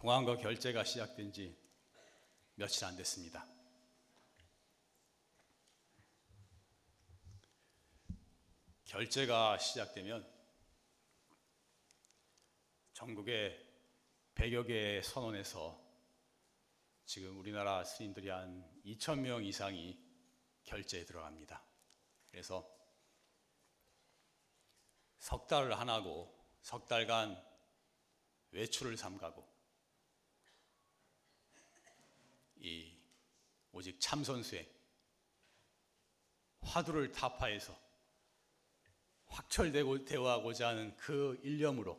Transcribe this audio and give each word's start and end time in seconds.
동안거 0.00 0.38
결제가 0.38 0.82
시작된 0.82 1.30
지 1.30 1.54
며칠 2.54 2.86
안 2.86 2.96
됐습니다. 2.96 3.46
결제가 8.86 9.58
시작되면 9.58 10.26
전국의 12.94 13.62
100여 14.36 14.66
개의 14.66 15.02
선원에서 15.02 15.78
지금 17.04 17.38
우리나라 17.38 17.84
스님들이 17.84 18.30
한 18.30 18.66
2천 18.86 19.18
명 19.18 19.44
이상이 19.44 20.02
결제에 20.64 21.04
들어갑니다. 21.04 21.62
그래서 22.30 22.66
석 25.18 25.46
달을 25.46 25.78
하나고 25.78 26.34
석 26.62 26.88
달간 26.88 27.38
외출을 28.52 28.96
삼가고 28.96 29.49
이 32.60 32.92
오직 33.72 34.00
참선 34.00 34.42
수행 34.42 34.66
화두를 36.60 37.12
타파해서 37.12 37.76
확철되고 39.26 40.04
대화하고자 40.04 40.68
하는 40.68 40.96
그 40.96 41.40
일념으로 41.42 41.98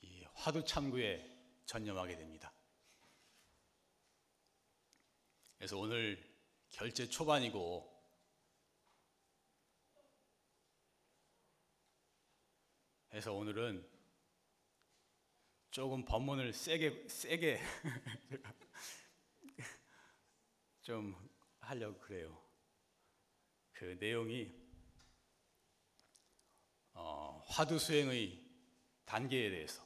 이 0.00 0.24
화두 0.34 0.64
참구에 0.64 1.28
전념하게 1.66 2.16
됩니다. 2.16 2.52
그래서 5.58 5.78
오늘 5.78 6.20
결제 6.70 7.08
초반이고 7.08 7.88
해서 13.12 13.32
오늘은 13.32 13.86
조금 15.70 16.04
법문을 16.04 16.52
세게 16.52 17.08
세게 17.08 17.60
좀 20.82 21.14
하려고 21.60 21.98
그래요. 22.00 22.42
그 23.72 23.96
내용이 24.00 24.52
어, 26.94 27.42
화두 27.46 27.78
수행의 27.78 28.38
단계에 29.04 29.50
대해서 29.50 29.82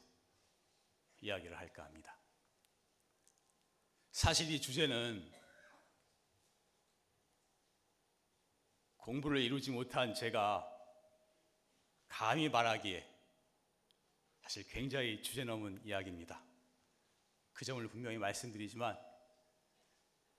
이야기를 1.20 1.56
할까 1.56 1.84
합니다. 1.84 2.18
사실 4.10 4.50
이 4.50 4.60
주제는 4.60 5.32
공부를 8.96 9.40
이루지 9.42 9.70
못한 9.70 10.14
제가 10.14 10.66
감히 12.08 12.48
말하기에 12.48 13.06
사실 14.40 14.66
굉장히 14.68 15.22
주제 15.22 15.44
넘은 15.44 15.84
이야기입니다. 15.84 16.42
그 17.52 17.64
점을 17.64 17.86
분명히 17.88 18.16
말씀드리지만 18.18 19.05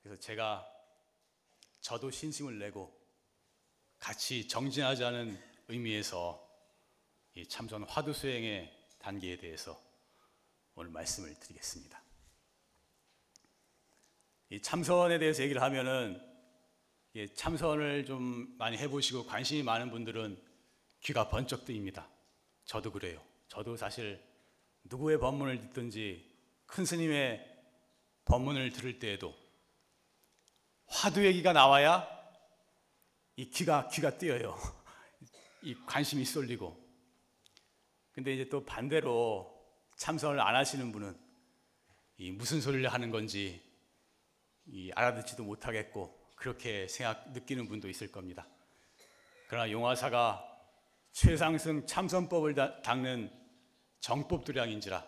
그래서 0.08 0.22
제가 0.22 0.66
저도 1.82 2.12
신심을 2.12 2.60
내고 2.60 2.98
같이 4.00 4.48
정진하자는 4.48 5.38
의미에서 5.68 6.42
이 7.34 7.46
참선 7.46 7.84
화두 7.84 8.14
수행의 8.14 8.74
단계에 9.00 9.36
대해서 9.36 9.78
오늘 10.76 10.92
말씀을 10.92 11.38
드리겠습니다. 11.42 12.02
이 14.50 14.62
참선에 14.62 15.20
대해서 15.20 15.44
얘기를 15.44 15.62
하면은 15.62 16.22
참선을 17.36 18.06
좀 18.06 18.56
많이 18.58 18.78
해보시고 18.78 19.26
관심이 19.26 19.62
많은 19.62 19.92
분들은 19.92 20.42
귀가 21.02 21.28
번쩍 21.28 21.66
뜨입니다. 21.66 22.08
저도 22.64 22.94
그래요. 22.94 23.22
저도 23.50 23.76
사실 23.76 24.24
누구의 24.86 25.20
법문을 25.20 25.60
듣든지 25.60 26.34
큰 26.66 26.86
스님의 26.86 27.46
법문을 28.24 28.70
들을 28.72 29.00
때에도 29.00 29.47
화두 30.88 31.26
얘기가 31.26 31.54
나와야 31.54 32.08
이 33.36 33.50
귀가 33.50 33.88
귀가 33.90 34.18
뜨여요. 34.18 34.58
이 35.62 35.76
관심이 35.86 36.26
쏠리고. 36.26 36.76
근데 38.14 38.34
이제 38.34 38.50
또 38.50 38.66
반대로 38.66 39.54
참선을 39.98 40.40
안 40.40 40.56
하시는 40.56 40.92
분은 40.92 41.16
이 42.18 42.32
무슨 42.32 42.62
소리를 42.62 42.88
하는 42.92 43.12
건지 43.12 43.62
이 44.66 44.92
알아듣지도 44.96 45.44
못하겠고 45.44 46.32
그렇게 46.36 46.88
생각 46.88 47.32
느끼는 47.32 47.68
분도 47.68 47.90
있을 47.90 48.12
겁니다. 48.12 48.48
그러나 49.48 49.72
용화사가 49.72 50.44
최상승 51.12 51.86
참선법을 51.86 52.56
닦는 52.84 53.32
정법두량인지라 54.00 55.06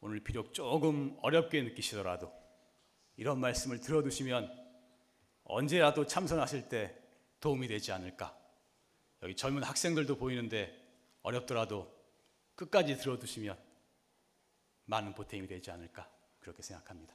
오늘 0.00 0.22
비록 0.22 0.54
조금 0.54 1.16
어렵게 1.22 1.62
느끼시더라도 1.62 2.32
이런 3.16 3.40
말씀을 3.40 3.80
들어두시면 3.80 4.67
언제라도 5.48 6.06
참선하실 6.06 6.68
때 6.68 6.94
도움이 7.40 7.68
되지 7.68 7.90
않을까. 7.90 8.36
여기 9.22 9.34
젊은 9.34 9.64
학생들도 9.64 10.16
보이는데 10.16 10.72
어렵더라도 11.22 11.92
끝까지 12.54 12.98
들어두시면 12.98 13.58
많은 14.84 15.14
보탬이 15.14 15.46
되지 15.46 15.70
않을까. 15.70 16.08
그렇게 16.38 16.62
생각합니다. 16.62 17.14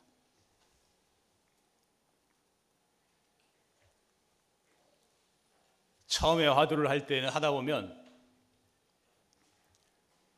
처음에 6.08 6.48
화두를 6.48 6.90
할 6.90 7.06
때는 7.06 7.30
하다 7.30 7.52
보면 7.52 8.02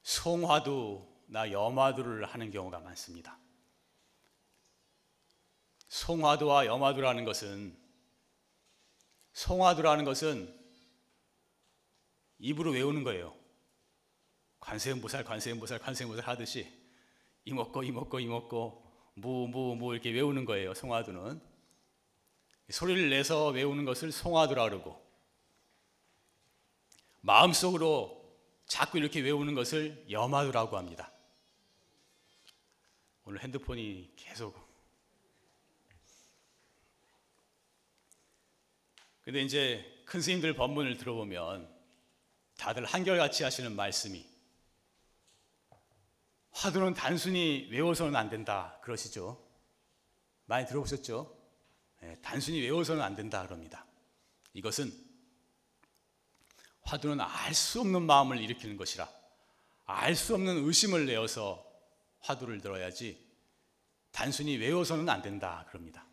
송화두나 0.04 1.52
염화두를 1.52 2.26
하는 2.26 2.52
경우가 2.52 2.80
많습니다. 2.80 3.38
송화두와 5.88 6.66
염화두라는 6.66 7.26
것은 7.26 7.85
송화두라는 9.36 10.06
것은 10.06 10.58
입으로 12.40 12.72
외우는 12.72 13.04
거예요. 13.04 13.36
관세음보살, 14.62 15.26
관세음보살, 15.26 15.80
관세음보살 15.80 16.26
하듯이 16.26 16.72
이먹고 17.44 17.84
이먹고 17.84 18.20
이먹고 18.22 19.12
무무무 19.14 19.76
무 19.76 19.94
이렇게 19.94 20.10
외우는 20.12 20.46
거예요. 20.46 20.74
송화두는 20.74 21.42
소리를 22.70 23.10
내서 23.10 23.50
외우는 23.50 23.84
것을 23.84 24.12
송화두라 24.12 24.70
그러고 24.70 25.06
마음속으로 27.20 28.24
자꾸 28.66 28.98
이렇게 28.98 29.20
외우는 29.20 29.54
것을 29.54 30.06
염화두라고 30.10 30.78
합니다. 30.78 31.12
오늘 33.26 33.42
핸드폰이 33.44 34.14
계속 34.16 34.65
근데 39.26 39.42
이제 39.42 40.04
큰 40.06 40.22
스님들 40.22 40.54
법문을 40.56 40.98
들어보면 40.98 41.68
다들 42.58 42.86
한결같이 42.86 43.44
하시는 43.44 43.76
말씀이 43.76 44.26
화두는 46.52 46.94
단순히 46.94 47.68
외워서는 47.72 48.16
안 48.16 48.30
된다 48.30 48.80
그러시죠. 48.82 49.44
많이 50.46 50.66
들어보셨죠? 50.68 51.36
네, 52.02 52.18
단순히 52.22 52.62
외워서는 52.62 53.02
안 53.02 53.16
된다 53.16 53.44
그럽니다. 53.46 53.86
이것은 54.54 54.94
화두는 56.84 57.20
알 57.20 57.54
수 57.56 57.82
없는 57.82 58.04
마음을 58.04 58.40
일으키는 58.40 58.78
것이라 58.78 59.10
알 59.86 60.16
수 60.16 60.36
없는 60.36 60.66
의심을 60.66 61.08
내어서 61.08 61.66
화두를 62.20 62.62
들어야지 62.62 63.26
단순히 64.12 64.56
외워서는 64.58 65.10
안 65.10 65.22
된다 65.24 65.66
그럽니다. 65.70 66.06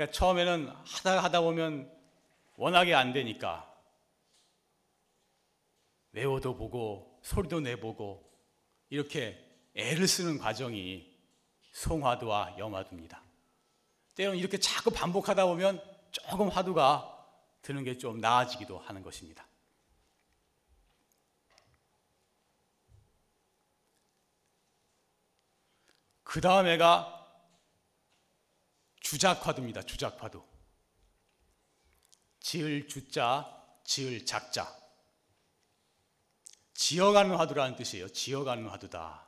그러니까 0.00 0.12
처음에는 0.12 0.68
하다 0.68 1.22
하다 1.24 1.40
보면 1.42 1.92
워낙에 2.56 2.94
안 2.94 3.12
되니까 3.12 3.70
외워도 6.12 6.56
보고 6.56 7.20
소리도 7.22 7.60
내보고 7.60 8.26
이렇게 8.88 9.38
애를 9.74 10.08
쓰는 10.08 10.38
과정이 10.38 11.06
송화두와 11.72 12.56
염화두입니다. 12.58 13.22
때로는 14.14 14.38
이렇게 14.38 14.58
자꾸 14.58 14.90
반복하다 14.90 15.44
보면 15.44 15.84
조금 16.10 16.48
화두가 16.48 17.28
드는 17.60 17.84
게 17.84 17.98
좀 17.98 18.20
나아지기도 18.20 18.78
하는 18.78 19.02
것입니다. 19.02 19.46
그 26.22 26.40
다음에가 26.40 27.19
주작화두입니다. 29.10 29.82
주작화두. 29.82 30.40
지을 32.38 32.86
주자, 32.86 33.44
지을 33.82 34.24
작자. 34.24 34.72
지어가는 36.74 37.34
화두라는 37.34 37.74
뜻이에요. 37.74 38.08
지어가는 38.12 38.68
화두다. 38.68 39.26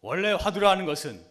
원래 0.00 0.32
화두라는 0.32 0.84
것은 0.84 1.24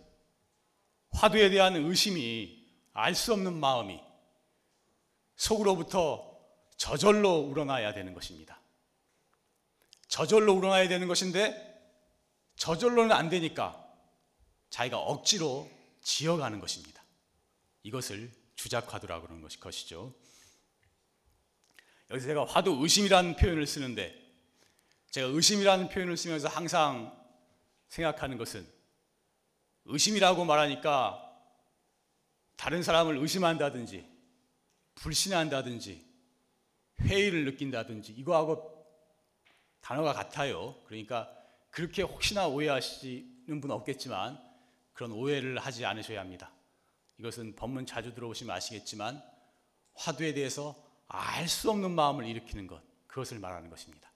화두에 1.11 1.49
대한 1.49 1.75
의심이 1.75 2.57
알 2.93 3.13
수 3.15 3.33
없는 3.33 3.53
마음이 3.59 3.99
속으로부터 5.35 6.39
저절로 6.77 7.39
우러나야 7.39 7.93
되는 7.93 8.13
것입니다. 8.13 8.61
저절로 10.07 10.53
우러나야 10.53 10.87
되는 10.87 11.09
것인데 11.09 11.67
저절로는 12.55 13.11
안 13.11 13.27
되니까 13.27 13.85
자기가 14.69 14.99
억지로 14.99 15.78
지어가는 16.01 16.59
것입니다. 16.59 17.03
이것을 17.83 18.31
주작화두라고 18.55 19.27
것이 19.41 19.59
것이죠. 19.59 20.13
여기서 22.09 22.27
제가 22.27 22.45
화두 22.45 22.77
의심이라는 22.81 23.35
표현을 23.35 23.67
쓰는데 23.67 24.19
제가 25.11 25.27
의심이라는 25.27 25.89
표현을 25.89 26.17
쓰면서 26.17 26.47
항상 26.47 27.17
생각하는 27.87 28.37
것은 28.37 28.67
의심이라고 29.85 30.45
말하니까 30.45 31.25
다른 32.57 32.83
사람을 32.83 33.17
의심한다든지 33.17 34.05
불신한다든지 34.95 36.05
회의를 37.01 37.45
느낀다든지 37.45 38.11
이거하고 38.13 38.85
단어가 39.79 40.13
같아요. 40.13 40.75
그러니까 40.85 41.33
그렇게 41.69 42.01
혹시나 42.01 42.47
오해하시는 42.47 43.61
분 43.61 43.71
없겠지만 43.71 44.48
그런 44.99 45.13
오해를 45.13 45.57
하지 45.59 45.85
않으셔야 45.85 46.19
합니다. 46.19 46.51
이것은 47.19 47.55
법문 47.55 47.85
자주 47.85 48.13
들어오시면 48.13 48.53
아시겠지만 48.53 49.23
화두에 49.93 50.33
대해서 50.33 50.75
알 51.07 51.47
수 51.47 51.71
없는 51.71 51.91
마음을 51.91 52.25
일으키는 52.25 52.67
것 52.67 52.83
그것을 53.07 53.39
말하는 53.39 53.69
것입니다. 53.69 54.11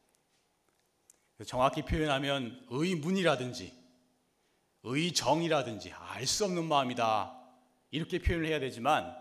정확히 1.47 1.83
표현하면 1.83 2.67
의문이라든지 2.69 3.73
의정이라든지 4.83 5.93
알 5.93 6.27
수 6.27 6.43
없는 6.43 6.65
마음이다 6.65 7.33
이렇게 7.91 8.19
표현을 8.19 8.45
해야 8.47 8.59
되지만 8.59 9.15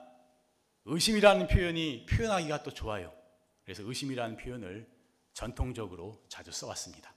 의심이라는 0.87 1.47
표현이 1.47 2.07
표현하기가 2.07 2.65
또 2.65 2.73
좋아요. 2.73 3.15
그래서 3.63 3.85
의심이라는 3.85 4.37
표현을 4.37 4.91
전통적으로 5.33 6.25
자주 6.29 6.51
써왔습니다. 6.51 7.15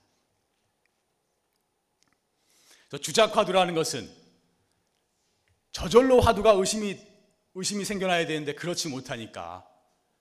주작화두라는 3.02 3.74
것은 3.74 4.25
저절로 5.76 6.22
화두가 6.22 6.52
의심이 6.52 6.98
의심이 7.54 7.84
생겨나야 7.84 8.26
되는데 8.26 8.54
그렇지 8.54 8.88
못하니까 8.88 9.68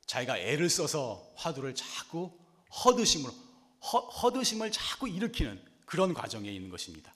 자기가 0.06 0.38
애를 0.38 0.70
써서 0.70 1.32
화두를 1.38 1.74
자꾸 1.76 2.38
허드심으로 2.84 3.32
허, 3.32 4.00
허드심을 4.00 4.70
자꾸 4.74 5.08
일으키는 5.08 5.64
그런 5.86 6.14
과정에 6.14 6.50
있는 6.52 6.70
것입니다. 6.70 7.14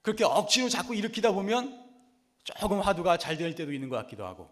그렇게 0.00 0.24
억지로 0.24 0.70
자꾸 0.70 0.94
일으키다 0.94 1.32
보면 1.32 1.78
조금 2.42 2.80
화두가 2.80 3.18
잘 3.18 3.36
될 3.36 3.54
때도 3.54 3.74
있는 3.74 3.90
것 3.90 3.96
같기도 3.96 4.24
하고 4.24 4.48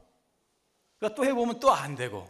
그러니까 0.98 1.14
또 1.16 1.24
해보면 1.24 1.58
또 1.58 1.70
안 1.70 1.94
되고 1.94 2.28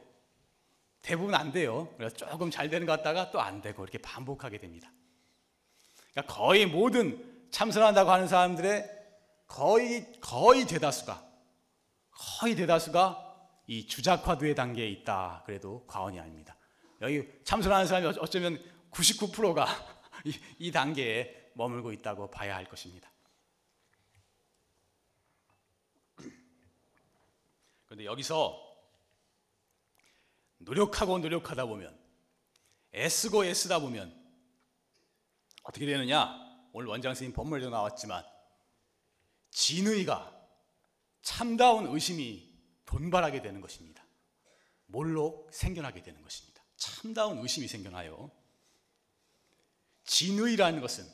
대부분 1.03 1.35
안 1.35 1.51
돼요. 1.51 1.93
그래서 1.97 2.15
조금 2.15 2.49
잘 2.49 2.71
되는 2.71 2.87
것 2.87 2.93
같다가 2.93 3.33
또 3.33 3.41
안 3.41 3.61
되고 3.61 3.83
이렇게 3.83 3.99
반복하게 3.99 4.59
됩니다. 4.59 4.89
그러니까 6.13 6.33
거의 6.33 6.67
모든 6.67 7.49
참선한다고 7.51 8.09
하는 8.09 8.29
사람들의 8.29 9.02
거의 9.53 10.11
거의 10.21 10.67
대다수가 10.67 11.31
거의 12.11 12.57
대다수가 12.57 13.51
이 13.67 13.87
주작화두의 13.87 14.55
단계에 14.55 14.89
있다. 14.89 15.43
그래도 15.45 15.85
과언이 15.87 16.19
아닙니다. 16.19 16.57
여기 17.03 17.29
참선하는 17.45 17.87
사람이 17.87 18.19
어쩌면 18.19 18.63
99%가 18.93 19.67
이, 20.25 20.35
이 20.59 20.73
단계에 20.73 21.51
머물고 21.55 21.93
있다고 21.93 22.31
봐야 22.31 22.57
할 22.57 22.65
것입니다. 22.65 23.13
그런데 27.85 28.07
여기서 28.07 28.59
노력하고 30.59 31.19
노력하다 31.19 31.67
보면 31.67 31.99
애쓰고 32.95 33.45
애쓰다 33.45 33.81
보면 33.81 34.19
어떻게 35.63 35.85
되느냐? 35.85 36.41
오늘 36.73 36.89
원장 36.89 37.11
선생님 37.11 37.35
법문에도 37.35 37.69
나왔지만 37.69 38.32
진의가 39.53 40.33
참다운 41.21 41.87
의심이 41.87 42.53
돈발하게 42.87 43.43
되는 43.43 43.61
것입니다. 43.61 44.05
몰록 44.87 45.49
생겨나게 45.53 46.03
되는 46.03 46.21
것입니다. 46.23 46.63
참다운 46.77 47.39
의심이 47.39 47.69
생겨나요. 47.69 48.31
진의라는 50.05 50.81
것은 50.81 51.07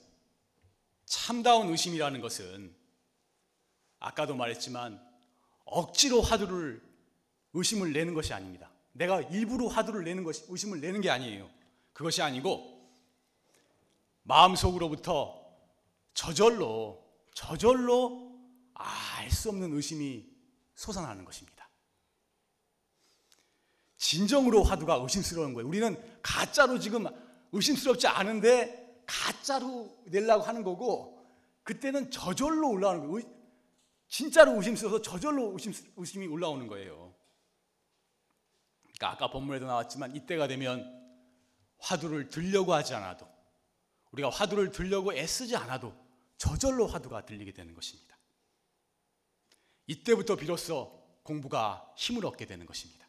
참다운 1.04 1.68
의심이라는 1.68 2.20
것은 2.20 2.74
아까도 3.98 4.34
말했지만 4.34 5.04
억지로 5.64 6.22
화두를 6.22 6.82
의심을 7.52 7.92
내는 7.92 8.14
것이 8.14 8.32
아닙니다. 8.32 8.70
내가 8.92 9.20
일부러 9.20 9.66
화두를 9.66 10.04
내는 10.04 10.24
것이 10.24 10.44
의심을 10.48 10.80
내는 10.80 11.00
게 11.00 11.10
아니에요. 11.10 11.50
그것이 11.92 12.22
아니고 12.22 12.78
마음속으로부터 14.22 15.44
저절로 16.14 17.04
저절로 17.34 18.27
알 18.78 19.30
수 19.30 19.50
없는 19.50 19.72
의심이 19.74 20.26
솟아나는 20.74 21.24
것입니다. 21.24 21.68
진정으로 23.96 24.62
화두가 24.62 24.94
의심스러운 24.94 25.52
거예요. 25.54 25.68
우리는 25.68 26.20
가짜로 26.22 26.78
지금 26.78 27.06
의심스럽지 27.52 28.06
않은데 28.06 29.02
가짜로 29.06 29.98
내려고 30.06 30.44
하는 30.44 30.62
거고 30.62 31.18
그때는 31.64 32.10
저절로 32.10 32.70
올라오는 32.70 33.08
거예요. 33.08 33.28
진짜로 34.08 34.56
의심스러워서 34.56 35.02
저절로 35.02 35.52
의심, 35.52 35.72
의심이 35.96 36.26
올라오는 36.26 36.66
거예요. 36.66 37.14
그러니까 38.82 39.10
아까 39.10 39.30
본문에도 39.30 39.66
나왔지만 39.66 40.14
이때가 40.14 40.46
되면 40.48 40.96
화두를 41.78 42.30
들려고 42.30 42.72
하지 42.72 42.94
않아도 42.94 43.28
우리가 44.12 44.30
화두를 44.30 44.70
들려고 44.70 45.12
애쓰지 45.12 45.56
않아도 45.56 45.94
저절로 46.38 46.86
화두가 46.86 47.26
들리게 47.26 47.52
되는 47.52 47.74
것입니다. 47.74 48.07
이때부터 49.88 50.36
비로소 50.36 51.02
공부가 51.22 51.92
힘을 51.96 52.24
얻게 52.26 52.46
되는 52.46 52.64
것입니다. 52.66 53.08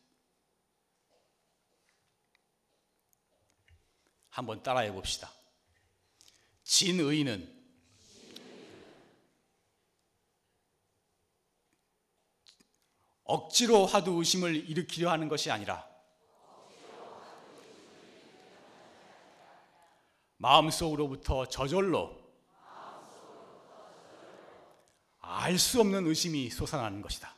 한번 4.30 4.64
따라해 4.64 4.92
봅시다. 4.92 5.32
진의는 6.64 7.58
억지로 13.24 13.86
화두 13.86 14.14
의심을 14.14 14.70
일으키려 14.70 15.12
하는 15.12 15.28
것이 15.28 15.52
아니라 15.52 15.88
마음속으로부터 20.38 21.46
저절로 21.48 22.19
알 25.32 25.60
수 25.60 25.80
없는 25.80 26.08
의심이 26.08 26.50
솟아나는 26.50 27.04
것이다. 27.04 27.36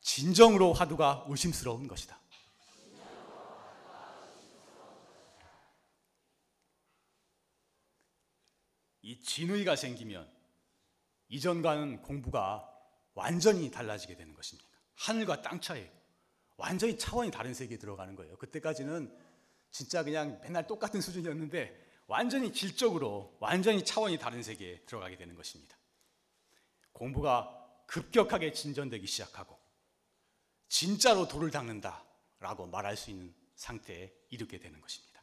진정으로 0.00 0.72
화두가 0.72 1.24
의심스러운 1.28 1.88
것이다. 1.88 2.16
이 9.02 9.20
진의가 9.20 9.74
생기면 9.74 10.30
이전과는 11.28 12.02
공부가 12.02 12.70
완전히 13.14 13.72
달라지게 13.72 14.16
되는 14.16 14.34
것입니다. 14.34 14.68
하늘과 14.94 15.42
땅 15.42 15.60
차이. 15.60 15.90
완전히 16.56 16.96
차원이 16.96 17.32
다른 17.32 17.54
세계에 17.54 17.76
들어가는 17.78 18.14
거예요. 18.14 18.36
그때까지는 18.38 19.12
진짜 19.72 20.04
그냥 20.04 20.38
맨날 20.42 20.66
똑같은 20.66 21.00
수준이었는데 21.00 21.87
완전히 22.08 22.52
질적으로 22.52 23.36
완전히 23.38 23.84
차원이 23.84 24.18
다른 24.18 24.42
세계에 24.42 24.80
들어가게 24.86 25.16
되는 25.16 25.36
것입니다. 25.36 25.76
공부가 26.92 27.54
급격하게 27.86 28.52
진전되기 28.52 29.06
시작하고 29.06 29.58
진짜로 30.68 31.28
돌을 31.28 31.50
닦는다라고 31.50 32.66
말할 32.66 32.96
수 32.96 33.10
있는 33.10 33.34
상태에 33.54 34.12
이르게 34.30 34.58
되는 34.58 34.80
것입니다. 34.80 35.22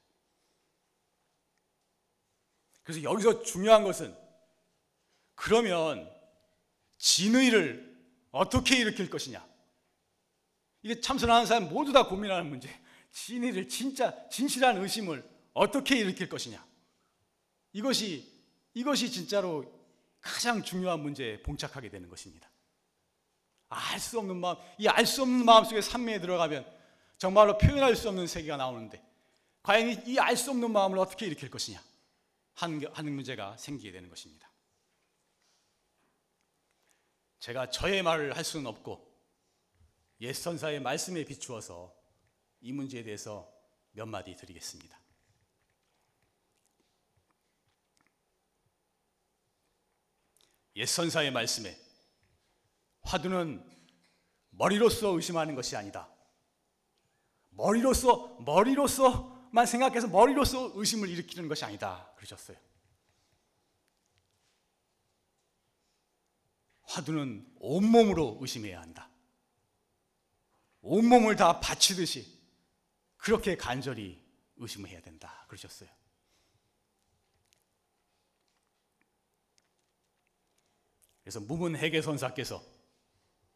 그래서 2.83 3.01
여기서 3.01 3.41
중요한 3.41 3.83
것은 3.83 4.15
그러면 5.33 6.11
진의를 6.99 7.95
어떻게 8.31 8.77
일으킬 8.77 9.09
것이냐? 9.09 9.43
이게 10.83 11.01
참선하는 11.01 11.47
사람 11.47 11.67
모두 11.69 11.91
다 11.91 12.07
고민하는 12.07 12.47
문제. 12.47 12.69
진의를 13.11 13.67
진짜 13.69 14.29
진실한 14.29 14.77
의심을 14.77 15.27
어떻게 15.53 15.97
일으킬 15.97 16.29
것이냐? 16.29 16.74
이것이 17.75 18.31
이것이 18.73 19.11
진짜로 19.11 19.65
가장 20.21 20.63
중요한 20.63 21.01
문제에 21.01 21.41
봉착하게 21.43 21.89
되는 21.89 22.07
것입니다. 22.07 22.49
알 23.67 23.99
수 23.99 24.17
없는 24.19 24.37
마음, 24.37 24.55
이 24.79 24.87
알 24.87 25.05
수 25.05 25.23
없는 25.23 25.43
마음 25.43 25.65
속에 25.65 25.81
산매에 25.81 26.21
들어가면 26.21 26.65
정말로 27.17 27.57
표현할 27.57 27.97
수 27.97 28.07
없는 28.07 28.27
세계가 28.27 28.55
나오는데 28.55 29.03
과연 29.61 30.07
이 30.07 30.17
알 30.19 30.37
수 30.37 30.51
없는 30.51 30.71
마음을 30.71 30.97
어떻게 30.99 31.25
일으킬 31.25 31.49
것이냐 31.49 31.81
하는, 32.53 33.13
문제가 33.13 33.57
생기게 33.57 33.91
되는 33.91 34.09
것입니다. 34.09 34.49
제가 37.39 37.69
저의 37.71 38.03
말을 38.03 38.37
할 38.37 38.45
수는 38.45 38.67
없고 38.67 39.05
옛 40.21 40.31
선사의 40.31 40.79
말씀에 40.79 41.25
비추어서 41.25 41.93
이 42.61 42.71
문제에 42.71 43.03
대해서 43.03 43.51
몇 43.91 44.05
마디 44.05 44.33
드리겠습니다. 44.37 45.04
옛 50.75 50.85
선사의 50.85 51.31
말씀에 51.31 51.77
화두는 53.01 53.63
머리로서 54.49 55.09
의심하는 55.09 55.55
것이 55.55 55.75
아니다. 55.75 56.09
머리로서 57.49 58.37
머리로서만 58.41 59.65
생각해서 59.65 60.07
머리로서 60.07 60.71
의심을 60.75 61.09
일으키는 61.09 61.47
것이 61.47 61.63
아니다. 61.63 62.11
그러셨어요. 62.15 62.57
화두는 66.83 67.45
온몸으로 67.59 68.37
의심해야 68.41 68.81
한다. 68.81 69.09
온몸을 70.81 71.35
다 71.35 71.59
바치듯이 71.59 72.35
그렇게 73.17 73.57
간절히 73.57 74.23
의심을 74.57 74.89
해야 74.89 75.01
된다. 75.01 75.45
그러셨어요. 75.47 75.89
그래서 81.25 81.39
무문 81.39 81.75
회계 81.75 82.03
선사께서 82.03 82.63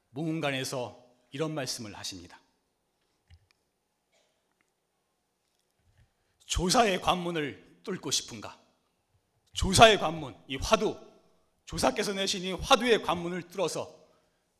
무문관에서 0.10 1.06
이런 1.30 1.54
말씀을 1.54 1.96
하십니다. 1.96 2.42
조사의 6.48 7.00
관문을 7.00 7.82
뚫고 7.84 8.10
싶은가? 8.10 8.60
조사의 9.54 10.00
관문, 10.00 10.36
이 10.48 10.56
화두, 10.56 11.00
조사께서 11.66 12.14
내신 12.14 12.42
이 12.42 12.54
화두의 12.54 13.04
관문을 13.04 13.44
뚫어서 13.50 13.96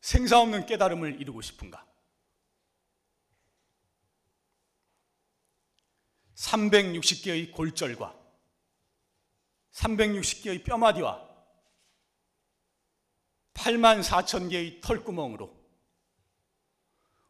생사 0.00 0.38
없는 0.38 0.66
깨달음을 0.66 1.20
이루고 1.20 1.42
싶은가? 1.42 1.84
360개의 6.36 7.50
골절과 7.50 8.16
360개의 9.72 10.64
뼈마디와 10.64 11.29
8만 13.60 14.02
4천 14.02 14.50
개의 14.50 14.80
털구멍으로 14.80 15.54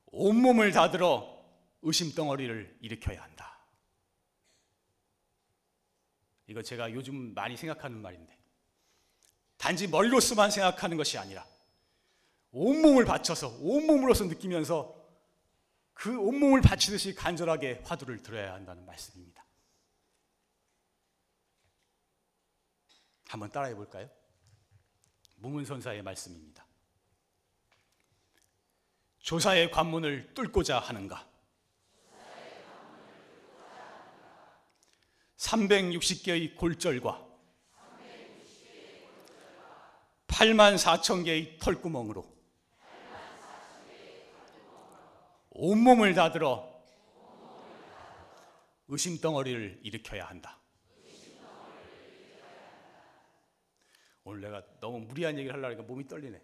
온몸을 0.07 0.71
다들어 0.71 1.45
의심덩어리를 1.83 2.79
일으켜야 2.81 3.23
한다. 3.23 3.59
이거 6.47 6.63
제가 6.63 6.93
요즘 6.93 7.35
많이 7.35 7.57
생각하는 7.57 8.01
말인데 8.01 8.37
단지 9.57 9.89
머리로서만 9.89 10.51
생각하는 10.51 10.97
것이 10.97 11.19
아니라 11.19 11.45
온몸을 12.53 13.05
바쳐서 13.05 13.59
온몸으로서 13.61 14.25
느끼면서 14.25 14.97
그 15.95 16.17
온몸을 16.19 16.63
바치듯이 16.63 17.15
간절하게 17.15 17.83
화두를 17.85 18.23
들어야 18.23 18.55
한다는 18.55 18.87
말씀입니다. 18.87 19.45
한번 23.29 23.51
따라해 23.51 23.75
볼까요? 23.75 24.09
무문선사의 25.41 26.03
말씀입니다. 26.03 26.67
조사의 29.19 29.71
관문을 29.71 30.35
뚫고자 30.35 30.79
하는가? 30.79 31.29
360개의 35.37 36.57
골절과 36.57 37.27
8만 40.27 40.77
4천 40.77 41.25
개의 41.25 41.59
털구멍으로 41.59 42.25
온몸을 45.51 46.15
다들어 46.15 46.71
의심덩어리를 48.89 49.81
일으켜야 49.83 50.27
한다. 50.27 50.60
오늘 54.25 54.41
내가 54.41 54.63
너무 54.81 55.01
무리한 55.01 55.39
얘기를 55.39 55.55
하려니까 55.57 55.83
몸이 55.83 56.07
떨리네. 56.07 56.41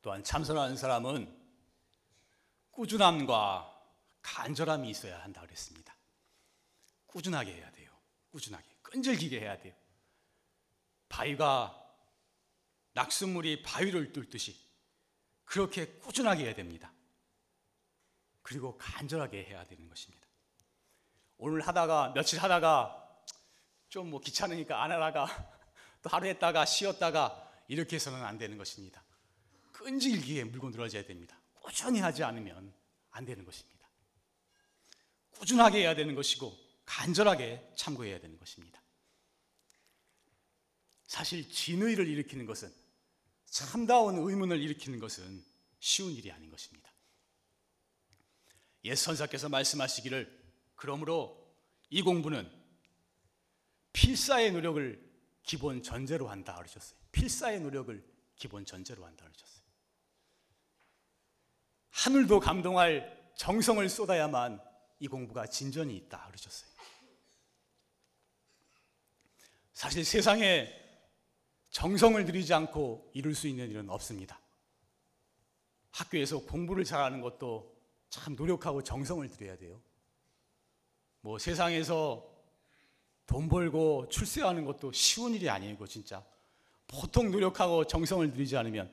또한 0.00 0.22
참선하는 0.22 0.76
사람은 0.76 1.36
꾸준함과 2.70 3.74
간절함이 4.22 4.88
있어야 4.90 5.22
한다 5.22 5.40
그랬습니다. 5.40 5.96
꾸준하게 7.06 7.54
해야 7.54 7.70
돼요. 7.72 7.90
꾸준하게. 8.30 8.68
끈질기게 8.82 9.40
해야 9.40 9.58
돼요. 9.58 9.74
바위가 11.08 11.74
낙수물이 12.92 13.62
바위를 13.62 14.12
뚫듯이 14.12 14.56
그렇게 15.44 15.86
꾸준하게 15.98 16.44
해야 16.44 16.54
됩니다. 16.54 16.92
그리고 18.42 18.78
간절하게 18.78 19.44
해야 19.44 19.64
되는 19.64 19.88
것입니다. 19.88 20.26
오늘 21.38 21.60
하다가 21.60 22.12
며칠 22.14 22.38
하다가 22.38 23.07
좀 23.88 24.10
뭐 24.10 24.20
귀찮으니까 24.20 24.82
안 24.82 24.92
하다가 24.92 25.26
또 26.02 26.10
하루 26.10 26.26
했다가 26.26 26.64
쉬었다가 26.64 27.44
이렇게 27.68 27.96
해서는 27.96 28.24
안 28.24 28.38
되는 28.38 28.56
것입니다. 28.56 29.02
끈질기게 29.72 30.44
물고 30.44 30.70
늘어져야 30.70 31.04
됩니다. 31.04 31.38
꾸준히 31.54 32.00
하지 32.00 32.24
않으면 32.24 32.72
안 33.10 33.24
되는 33.24 33.44
것입니다. 33.44 33.88
꾸준하게 35.32 35.80
해야 35.80 35.94
되는 35.94 36.14
것이고 36.14 36.56
간절하게 36.84 37.72
참고해야 37.76 38.20
되는 38.20 38.38
것입니다. 38.38 38.80
사실 41.06 41.48
진의를 41.50 42.06
일으키는 42.06 42.46
것은 42.46 42.72
참다운 43.46 44.18
의문을 44.18 44.60
일으키는 44.60 44.98
것은 44.98 45.44
쉬운 45.80 46.12
일이 46.12 46.30
아닌 46.32 46.50
것입니다. 46.50 46.92
옛 48.84 48.94
선사께서 48.94 49.48
말씀하시기를 49.48 50.38
그러므로 50.76 51.54
이 51.90 52.02
공부는 52.02 52.57
필사의 53.98 54.52
노력을 54.52 55.04
기본 55.42 55.82
전제로 55.82 56.28
한다 56.28 56.54
그러셨어요. 56.54 56.96
필사의 57.10 57.60
노력을 57.60 58.00
기본 58.36 58.64
전제로 58.64 59.04
한다 59.04 59.24
그러셨어요. 59.24 59.64
하늘도 61.90 62.38
감동할 62.38 63.32
정성을 63.34 63.88
쏟아야만 63.88 64.62
이 65.00 65.08
공부가 65.08 65.46
진전이 65.46 65.96
있다 65.96 66.28
그러셨어요. 66.28 66.70
사실 69.72 70.04
세상에 70.04 70.72
정성을 71.70 72.24
들이지 72.24 72.54
않고 72.54 73.10
이룰 73.14 73.34
수 73.34 73.48
있는 73.48 73.68
일은 73.68 73.90
없습니다. 73.90 74.40
학교에서 75.90 76.38
공부를 76.38 76.84
잘하는 76.84 77.20
것도 77.20 77.76
참 78.10 78.36
노력하고 78.36 78.84
정성을 78.84 79.28
들여야 79.28 79.56
돼요. 79.56 79.82
뭐 81.20 81.36
세상에서 81.40 82.27
돈 83.28 83.46
벌고 83.46 84.08
출세하는 84.08 84.64
것도 84.64 84.90
쉬운 84.92 85.34
일이 85.34 85.50
아니고 85.50 85.86
진짜 85.86 86.24
보통 86.86 87.30
노력하고 87.30 87.86
정성을 87.86 88.32
들이지 88.32 88.56
않으면 88.56 88.90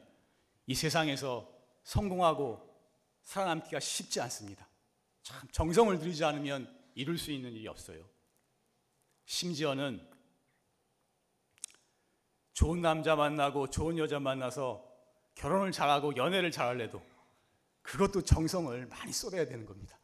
이 0.67 0.75
세상에서 0.75 1.49
성공하고 1.85 2.61
살아남기가 3.23 3.79
쉽지 3.79 4.19
않습니다. 4.19 4.67
참 5.23 5.47
정성을 5.53 5.97
들이지 5.97 6.25
않으면 6.25 6.69
이룰 6.95 7.17
수 7.17 7.31
있는 7.31 7.53
일이 7.53 7.65
없어요. 7.69 8.03
심지어는 9.23 10.05
좋은 12.51 12.81
남자 12.81 13.15
만나고 13.15 13.69
좋은 13.69 13.97
여자 13.97 14.19
만나서 14.19 14.85
결혼을 15.35 15.71
잘하고 15.71 16.17
연애를 16.17 16.51
잘할래도 16.51 17.01
그것도 17.83 18.23
정성을 18.23 18.85
많이 18.87 19.13
쏟아야 19.13 19.45
되는 19.45 19.65
겁니다. 19.65 19.97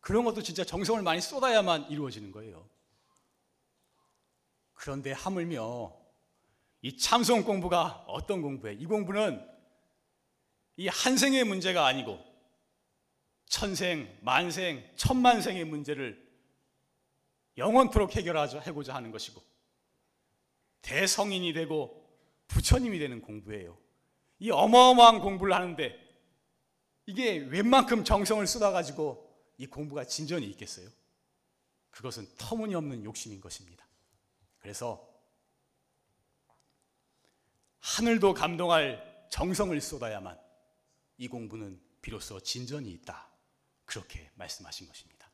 그런 0.00 0.24
것도 0.24 0.42
진짜 0.42 0.62
정성을 0.62 1.00
많이 1.00 1.22
쏟아야만 1.22 1.90
이루어지는 1.90 2.32
거예요. 2.32 2.68
그런데 4.82 5.12
하물며 5.12 5.96
이 6.80 6.96
참성 6.96 7.44
공부가 7.44 8.04
어떤 8.08 8.42
공부예요? 8.42 8.76
이 8.80 8.84
공부는 8.84 9.40
이 10.76 10.88
한생의 10.88 11.44
문제가 11.44 11.86
아니고 11.86 12.18
천생, 13.46 14.12
만생, 14.22 14.84
천만생의 14.96 15.66
문제를 15.66 16.20
영원토록 17.58 18.16
해결하고자 18.16 18.92
하는 18.92 19.12
것이고 19.12 19.40
대성인이 20.80 21.52
되고 21.52 22.04
부처님이 22.48 22.98
되는 22.98 23.22
공부예요. 23.22 23.78
이 24.40 24.50
어마어마한 24.50 25.20
공부를 25.20 25.54
하는데 25.54 25.96
이게 27.06 27.36
웬만큼 27.36 28.02
정성을 28.02 28.44
쏟아가지고 28.48 29.32
이 29.58 29.66
공부가 29.68 30.04
진전이 30.04 30.44
있겠어요? 30.46 30.88
그것은 31.90 32.26
터무니없는 32.36 33.04
욕심인 33.04 33.40
것입니다. 33.40 33.86
그래서 34.62 35.12
하늘도 37.80 38.32
감동할 38.32 39.26
정성을 39.28 39.78
쏟아야만 39.80 40.40
이 41.18 41.26
공부는 41.26 41.82
비로소 42.00 42.40
진전이 42.40 42.90
있다. 42.92 43.28
그렇게 43.84 44.30
말씀하신 44.36 44.86
것입니다. 44.86 45.30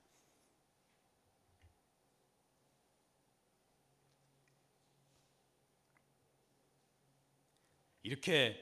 이렇게 8.03 8.57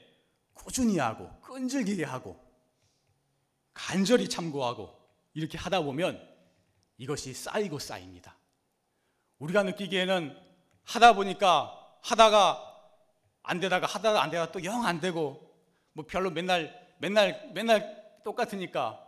꾸준히 0.53 0.97
하고 0.97 1.39
끈질기게 1.39 2.03
하고 2.03 2.45
간절히 3.73 4.27
참고하고 4.27 4.93
이렇게 5.33 5.57
하다 5.57 5.83
보면 5.83 6.21
이것이 6.97 7.33
쌓이고 7.33 7.79
쌓입니다. 7.79 8.37
우리가 9.39 9.63
느끼기에는 9.63 10.46
하다 10.87 11.13
보니까 11.13 11.73
하다가 12.01 12.63
안 13.43 13.59
되다가 13.59 13.87
하다가 13.87 14.21
안 14.21 14.29
되다가 14.29 14.51
또 14.51 14.59
영 14.63 14.85
안 14.85 14.99
되고 14.99 15.39
뭐 15.93 16.05
별로 16.05 16.29
맨날 16.31 16.95
맨날 16.99 17.49
맨날 17.53 18.21
똑같으니까 18.23 19.03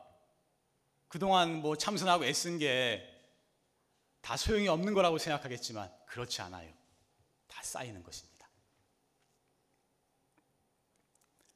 그동안 1.08 1.62
뭐 1.62 1.76
참선하고 1.76 2.26
애쓴 2.26 2.60
게 2.60 3.10
다 4.22 4.38
소용이 4.38 4.68
없는 4.68 4.94
거라고 4.94 5.18
생각하겠지만 5.18 5.92
그렇지 6.06 6.42
않아요. 6.42 6.74
다 7.48 7.62
쌓이는 7.64 8.04
것입니다. 8.04 8.50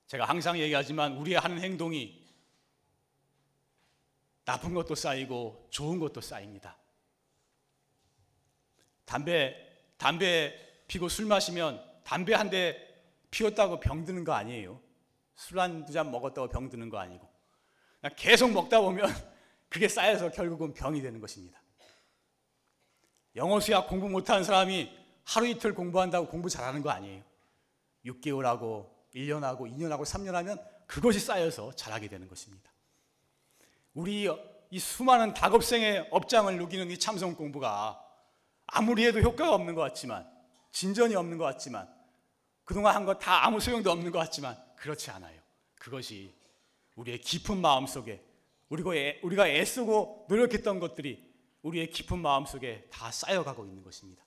제가 0.08 0.25
항상 0.25 0.58
얘기하지만 0.60 1.18
우리의 1.18 1.39
하는 1.39 1.60
행동이 1.62 2.24
나쁜 4.46 4.74
것도 4.74 4.96
쌓이고 4.96 5.68
좋은 5.72 6.00
것도 6.00 6.22
쌓입니다. 6.22 6.77
담배 9.06 9.62
담배 10.03 10.53
피고 10.88 11.07
술 11.07 11.25
마시면 11.27 11.81
담배 12.03 12.33
한 12.33 12.50
대 12.50 12.77
피웠다고 13.31 13.79
병드는 13.79 14.24
거 14.25 14.33
아니에요. 14.33 14.79
술 15.36 15.57
한 15.60 15.86
두 15.86 15.93
잔 15.93 16.12
먹었다고 16.12 16.50
병드는 16.50 16.89
거 16.89 17.00
아니고 17.00 17.27
계속 18.17 18.51
먹다 18.51 18.81
보면 18.81 19.07
그게 19.69 19.88
쌓여서 19.88 20.31
결국은 20.31 20.74
병이 20.74 21.01
되는 21.01 21.19
것입니다. 21.22 21.60
영어 23.36 23.60
수학 23.62 23.88
공부 23.88 24.10
못하는 24.10 24.43
사람이 24.43 24.91
하루 25.24 25.48
이틀 25.48 25.74
공부한다고 25.74 26.27
공부 26.27 26.50
잘하는 26.50 26.81
거 26.83 26.89
아니에요. 26.89 27.24
6개월하고 28.05 28.89
1년하고 29.15 29.62
2년하고 29.62 30.03
3년 30.03 30.33
하면 30.33 30.60
그것이 30.86 31.19
쌓여서 31.19 31.74
잘하게 31.75 32.10
되는 32.10 32.27
것입니다. 32.27 32.69
우리 33.93 34.29
이 34.69 34.79
수많은 34.79 35.33
다급생의 35.33 36.10
업장을 36.12 36.55
누기는 36.57 36.91
이 36.91 37.00
참성 37.00 37.36
공부가 37.36 38.02
아무리 38.67 39.05
해도 39.05 39.20
효과가 39.20 39.53
없는 39.53 39.75
것 39.75 39.82
같지만 39.82 40.29
진전이 40.72 41.15
없는 41.15 41.38
것 41.38 41.46
같지만 41.46 41.88
그동안 42.63 42.96
한거다 42.96 43.46
아무 43.46 43.60
소용도 43.60 43.91
없는 43.91 44.12
것 44.12 44.20
같지만 44.20 44.58
그렇지 44.75 45.12
않아요. 45.12 45.39
그것이 45.75 46.34
우리의 46.96 47.20
깊은 47.20 47.58
마음 47.60 47.86
속에 47.88 48.24
우리가 48.70 49.48
애쓰고 49.48 50.27
노력했던 50.29 50.79
것들이 50.79 51.32
우리의 51.62 51.89
깊은 51.89 52.20
마음 52.20 52.46
속에 52.46 52.88
다 52.91 53.12
쌓여가고 53.12 53.65
있는 53.65 53.84
것입니다. 53.84 54.24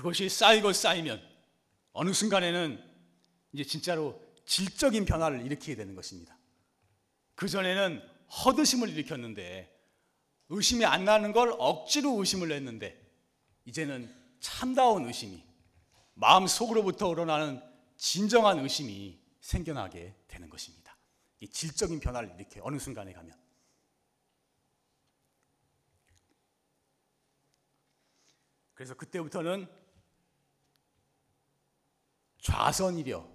그것이 0.00 0.30
쌓이고 0.30 0.72
쌓이면 0.72 1.22
어느 1.92 2.14
순간에는 2.14 2.82
이제 3.52 3.64
진짜로 3.64 4.18
질적인 4.46 5.04
변화를 5.04 5.44
일으키게 5.44 5.74
되는 5.74 5.94
것입니다. 5.94 6.38
그 7.34 7.46
전에는 7.48 8.02
허드심을 8.30 8.88
일으켰는데 8.88 9.70
의심이 10.48 10.86
안 10.86 11.04
나는 11.04 11.32
걸 11.32 11.54
억지로 11.58 12.18
의심을 12.18 12.48
냈는데 12.48 12.98
이제는 13.66 14.10
참다운 14.40 15.04
의심이 15.04 15.44
마음 16.14 16.46
속으로부터 16.46 17.06
우러나는 17.08 17.62
진정한 17.98 18.58
의심이 18.60 19.20
생겨나게 19.40 20.14
되는 20.28 20.48
것입니다. 20.48 20.96
이 21.40 21.48
질적인 21.48 22.00
변화를 22.00 22.30
일으켜 22.36 22.62
어느 22.64 22.78
순간에 22.78 23.12
가면 23.12 23.38
그래서 28.72 28.94
그때부터는 28.94 29.68
좌선이려. 32.40 33.28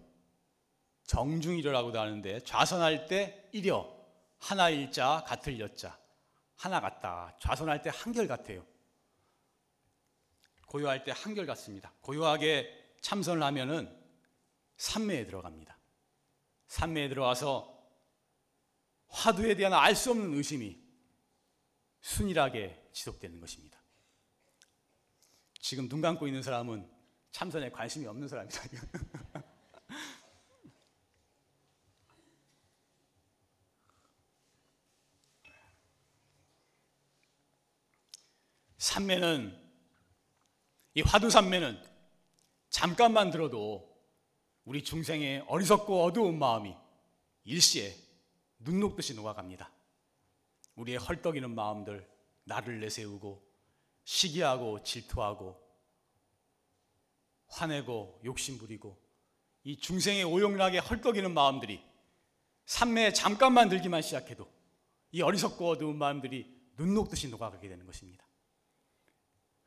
정중이려라고도 1.03 1.99
하는데 1.99 2.39
좌선할 2.41 3.07
때 3.07 3.49
이려. 3.51 3.93
하나 4.39 4.69
일자 4.69 5.23
같을 5.25 5.59
여자. 5.59 5.97
하나 6.55 6.79
같다. 6.81 7.35
좌선할 7.39 7.81
때 7.81 7.91
한결 7.93 8.27
같아요. 8.27 8.65
고요할 10.67 11.03
때 11.03 11.13
한결 11.15 11.45
같습니다. 11.45 11.93
고요하게 12.01 12.97
참선을 13.01 13.43
하면은 13.43 14.03
삼매에 14.77 15.25
들어갑니다. 15.25 15.77
삼매에 16.67 17.09
들어와서 17.09 17.71
화두에 19.07 19.55
대한 19.55 19.73
알 19.73 19.95
수 19.95 20.11
없는 20.11 20.33
의심이 20.33 20.83
순일하게 22.01 22.89
지속되는 22.91 23.39
것입니다. 23.39 23.79
지금 25.59 25.87
눈 25.87 26.01
감고 26.01 26.27
있는 26.27 26.43
사람은 26.43 26.89
참선에 27.35 27.69
관심이 27.69 28.07
없는 28.07 28.29
사람이다. 28.29 28.61
삼매는 38.77 39.53
이 40.93 41.01
화두 41.01 41.29
삼매는 41.29 41.77
잠깐만 42.69 43.31
들어도 43.31 43.93
우리 44.63 44.81
중생의 44.81 45.43
어리석고 45.49 46.05
어두운 46.05 46.39
마음이 46.39 46.73
일시에 47.43 47.97
눈 48.59 48.79
녹듯이 48.79 49.13
녹아갑니다. 49.13 49.69
우리의 50.75 50.99
헐떡이는 50.99 51.53
마음들 51.53 52.09
나를 52.45 52.79
내세우고 52.79 53.45
시기하고 54.05 54.83
질투하고 54.83 55.64
화내고 57.55 58.21
욕심부리고 58.25 59.01
이 59.63 59.77
중생의 59.77 60.23
오용락에 60.23 60.79
헐떡이는 60.79 61.33
마음들이 61.33 61.81
삼매에 62.65 63.13
잠깐만 63.13 63.69
들기만 63.69 64.01
시작해도 64.01 64.47
이 65.11 65.21
어리석고 65.21 65.69
어두운 65.69 65.97
마음들이 65.97 66.53
눈 66.75 66.93
녹듯이 66.93 67.29
녹아가게 67.29 67.69
되는 67.69 67.85
것입니다. 67.85 68.25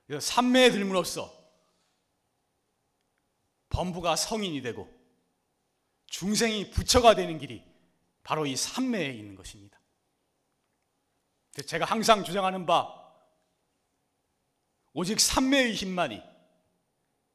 그래서 0.06 0.26
삼매에 0.34 0.70
들므로써 0.70 1.34
범부가 3.70 4.16
성인이 4.16 4.62
되고 4.62 4.88
중생이 6.06 6.70
부처가 6.70 7.14
되는 7.14 7.38
길이 7.38 7.62
바로 8.22 8.46
이 8.46 8.56
삼매에 8.56 9.10
있는 9.12 9.34
것입니다. 9.34 9.78
제가 11.66 11.84
항상 11.84 12.24
주장하는 12.24 12.66
바 12.66 12.94
오직 14.92 15.20
삼매의 15.20 15.74
힘만이 15.74 16.22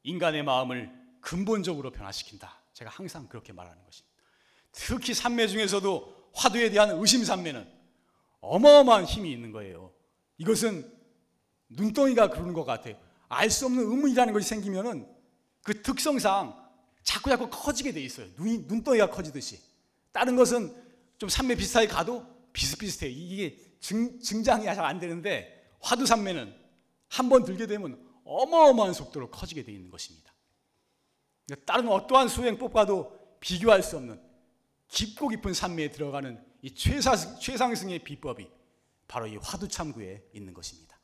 인간의 0.04 0.44
마음을 0.44 0.90
근본적으로 1.20 1.90
변화시킨다. 1.90 2.60
제가 2.74 2.90
항상 2.90 3.26
그렇게 3.28 3.52
말하는 3.52 3.82
것입니다. 3.84 4.14
특히 4.72 5.14
삼매 5.14 5.46
중에서도 5.48 6.30
화두에 6.34 6.70
대한 6.70 6.90
의심삼매는 6.90 7.66
어마어마한 8.40 9.04
힘이 9.06 9.32
있는 9.32 9.50
거예요. 9.52 9.92
이것은 10.38 10.90
눈덩이가 11.70 12.30
그러는 12.30 12.52
것 12.52 12.64
같아요. 12.64 12.96
알 13.28 13.50
수 13.50 13.66
없는 13.66 13.82
의문이라는 13.82 14.32
것이 14.32 14.48
생기면은 14.48 15.08
그 15.62 15.82
특성상 15.82 16.62
자꾸 17.02 17.30
자꾸 17.30 17.48
커지게 17.50 17.92
돼 17.92 18.02
있어요. 18.02 18.26
눈이, 18.36 18.64
눈덩이가 18.66 19.10
커지듯이. 19.10 19.60
다른 20.12 20.36
것은 20.36 20.74
좀 21.18 21.28
삼매 21.28 21.54
비슷하게 21.54 21.86
가도 21.86 22.26
비슷비슷해요. 22.52 23.10
이게 23.10 23.58
증, 23.80 24.20
증장이 24.20 24.64
잘 24.64 24.80
안 24.80 24.98
되는데 25.00 25.66
화두 25.80 26.04
삼매는 26.06 26.54
한 27.08 27.28
번 27.28 27.44
들게 27.44 27.66
되면 27.66 28.03
어마어마한 28.24 28.94
속도로 28.94 29.30
커지게 29.30 29.62
되어 29.62 29.74
있는 29.74 29.90
것입니다. 29.90 30.32
다른 31.66 31.88
어떠한 31.88 32.28
수행법과도 32.28 33.38
비교할 33.40 33.82
수 33.82 33.96
없는 33.96 34.20
깊고 34.88 35.28
깊은 35.28 35.52
산매에 35.52 35.90
들어가는 35.90 36.42
이 36.62 36.74
최사, 36.74 37.14
최상승의 37.16 37.98
비법이 38.00 38.48
바로 39.06 39.26
이 39.26 39.36
화두참구에 39.36 40.30
있는 40.32 40.54
것입니다. 40.54 40.98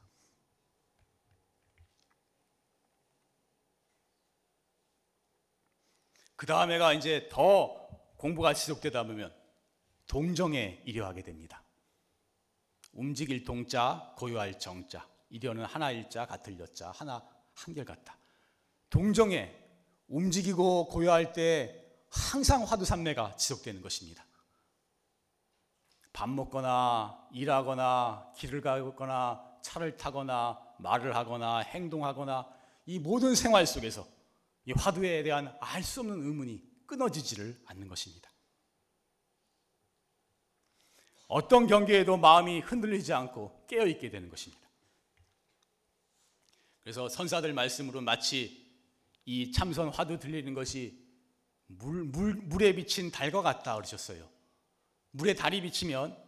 그 6.36 6.46
다음에가 6.46 6.94
이제 6.94 7.28
더 7.30 7.76
공부가 8.16 8.54
지속되다 8.54 9.04
보면 9.04 9.34
동정에 10.06 10.80
이려하게 10.86 11.22
됩니다. 11.22 11.62
움직일 12.92 13.44
동자, 13.44 14.14
고요할 14.16 14.58
정자. 14.58 15.09
이려는 15.30 15.64
하나 15.64 15.90
일자 15.90 16.26
같을 16.26 16.58
여자 16.58 16.90
하나 16.90 17.22
한결 17.54 17.84
같다. 17.84 18.16
동정에 18.90 19.56
움직이고 20.08 20.88
고요할 20.88 21.32
때 21.32 21.84
항상 22.10 22.64
화두삼매가 22.64 23.36
지속되는 23.36 23.80
것입니다. 23.80 24.24
밥 26.12 26.28
먹거나 26.28 27.28
일하거나 27.32 28.32
길을 28.36 28.60
가거나 28.60 29.58
차를 29.62 29.96
타거나 29.96 30.60
말을 30.78 31.14
하거나 31.14 31.58
행동하거나 31.60 32.48
이 32.86 32.98
모든 32.98 33.34
생활 33.34 33.66
속에서 33.66 34.06
이 34.64 34.72
화두에 34.72 35.22
대한 35.22 35.56
알 35.60 35.82
수 35.82 36.00
없는 36.00 36.22
의문이 36.22 36.62
끊어지지를 36.86 37.62
않는 37.66 37.86
것입니다. 37.86 38.28
어떤 41.28 41.68
경계에도 41.68 42.16
마음이 42.16 42.58
흔들리지 42.60 43.12
않고 43.12 43.66
깨어 43.68 43.86
있게 43.86 44.10
되는 44.10 44.28
것입니다. 44.28 44.69
그래서 46.90 47.08
선사들 47.08 47.52
말씀으로 47.52 48.00
마치 48.00 48.68
이 49.24 49.52
참선 49.52 49.90
화두 49.90 50.18
들리는 50.18 50.52
것이 50.54 51.00
물, 51.66 52.02
물, 52.02 52.34
물에 52.34 52.74
비친 52.74 53.12
달과 53.12 53.42
같다 53.42 53.76
그러셨어요. 53.76 54.28
물에 55.12 55.34
달이 55.34 55.62
비치면 55.62 56.20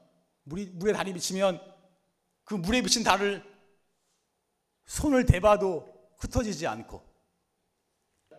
물이, 0.44 0.66
물에 0.74 0.92
달이 0.92 1.14
비치면 1.14 1.60
그 2.44 2.54
물에 2.54 2.80
비친 2.82 3.02
달을 3.02 3.44
손을 4.84 5.26
대봐도 5.26 5.92
흩어지지 6.18 6.68
않고 6.68 7.04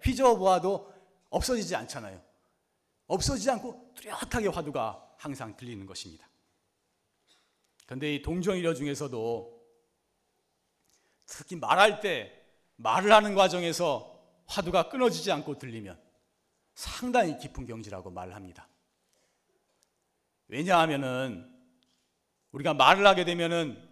휘저어 0.01 0.37
보아도 0.37 0.93
없어지지 1.29 1.75
않잖아요. 1.75 2.23
없어지지 3.07 3.49
않고 3.49 3.95
뚜렷하게 3.97 4.47
화두가 4.47 5.15
항상 5.17 5.57
들리는 5.57 5.85
것입니다. 5.85 6.25
그런데 7.85 8.15
이 8.15 8.21
동정이려 8.21 8.75
중에서도 8.75 9.52
특히 11.25 11.55
말할 11.55 12.01
때 12.01 12.31
말을 12.75 13.11
하는 13.11 13.35
과정에서 13.35 14.13
화두가 14.45 14.89
끊어지지 14.89 15.31
않고 15.31 15.57
들리면 15.57 15.99
상당히 16.75 17.37
깊은 17.37 17.65
경지라고 17.65 18.09
말을 18.09 18.35
합니다. 18.35 18.67
왜냐하면은 20.47 21.49
우리가 22.51 22.73
말을 22.73 23.05
하게 23.07 23.25
되면은 23.25 23.89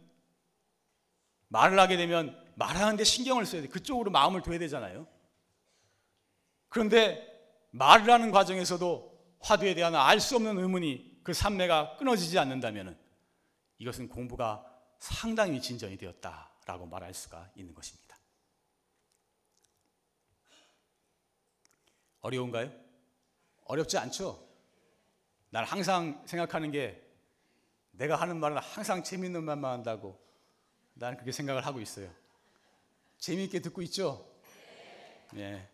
말을 1.48 1.80
하게 1.80 1.98
되면 1.98 2.38
말하는데 2.56 3.04
신경을 3.04 3.46
써야 3.46 3.62
돼. 3.62 3.68
그쪽으로 3.68 4.12
마음을 4.12 4.42
둬야 4.42 4.60
되잖아요. 4.60 5.08
그런데 6.70 7.28
말을 7.72 8.10
하는 8.10 8.32
과정에서도 8.32 9.12
화두에 9.40 9.74
대한 9.74 9.96
알 9.96 10.20
수 10.20 10.36
없는 10.36 10.58
의문이 10.60 11.22
그 11.24 11.34
산매가 11.34 11.98
끊어지지 11.98 12.38
않는다면 12.38 12.98
이것은 13.80 14.10
공부가 14.10 14.66
상당히 15.00 15.62
진전이 15.62 15.98
되었다 15.98 16.51
라고 16.72 16.86
말할 16.86 17.14
수가 17.14 17.52
있는 17.54 17.74
것입니다. 17.74 18.18
어려운가요? 22.22 22.72
어렵지 23.66 23.98
않죠? 23.98 24.48
난 25.50 25.66
항상 25.66 26.24
생각하는 26.26 26.72
게 26.72 27.06
내가 27.92 28.16
하는 28.16 28.40
말은 28.40 28.58
항상 28.60 29.04
재밌는 29.04 29.44
말만 29.44 29.70
한다고 29.70 30.18
나는 30.94 31.18
그렇게 31.18 31.34
생각을 31.34 31.66
하고 31.66 31.82
있어요. 31.82 32.10
재미있게 33.18 33.60
듣고 33.60 33.82
있죠? 33.82 34.26
네. 35.34 35.70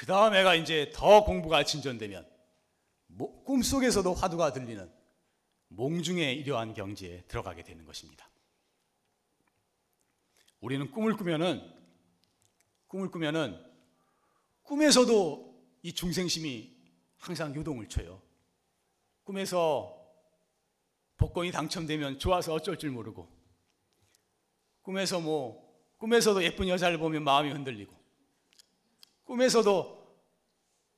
그 0.00 0.06
다음 0.06 0.34
애가 0.34 0.54
이제 0.54 0.90
더 0.94 1.24
공부가 1.24 1.62
진전되면 1.62 2.26
꿈속에서도 3.44 4.14
화두가 4.14 4.50
들리는 4.54 4.90
몽중의 5.68 6.38
이러한 6.38 6.72
경지에 6.72 7.24
들어가게 7.28 7.62
되는 7.62 7.84
것입니다. 7.84 8.26
우리는 10.60 10.90
꿈을 10.90 11.18
꾸면은 11.18 11.60
꿈을 12.86 13.10
꾸면은 13.10 13.62
꿈에서도 14.62 15.54
이 15.82 15.92
중생심이 15.92 16.74
항상 17.18 17.54
요동을 17.54 17.90
쳐요. 17.90 18.22
꿈에서 19.22 20.02
복권이 21.18 21.52
당첨되면 21.52 22.18
좋아서 22.18 22.54
어쩔 22.54 22.78
줄 22.78 22.90
모르고 22.90 23.28
꿈에서 24.80 25.20
뭐 25.20 25.70
꿈에서도 25.98 26.42
예쁜 26.42 26.68
여자를 26.68 26.96
보면 26.96 27.22
마음이 27.22 27.50
흔들리고 27.50 27.99
꿈에서도 29.30 30.18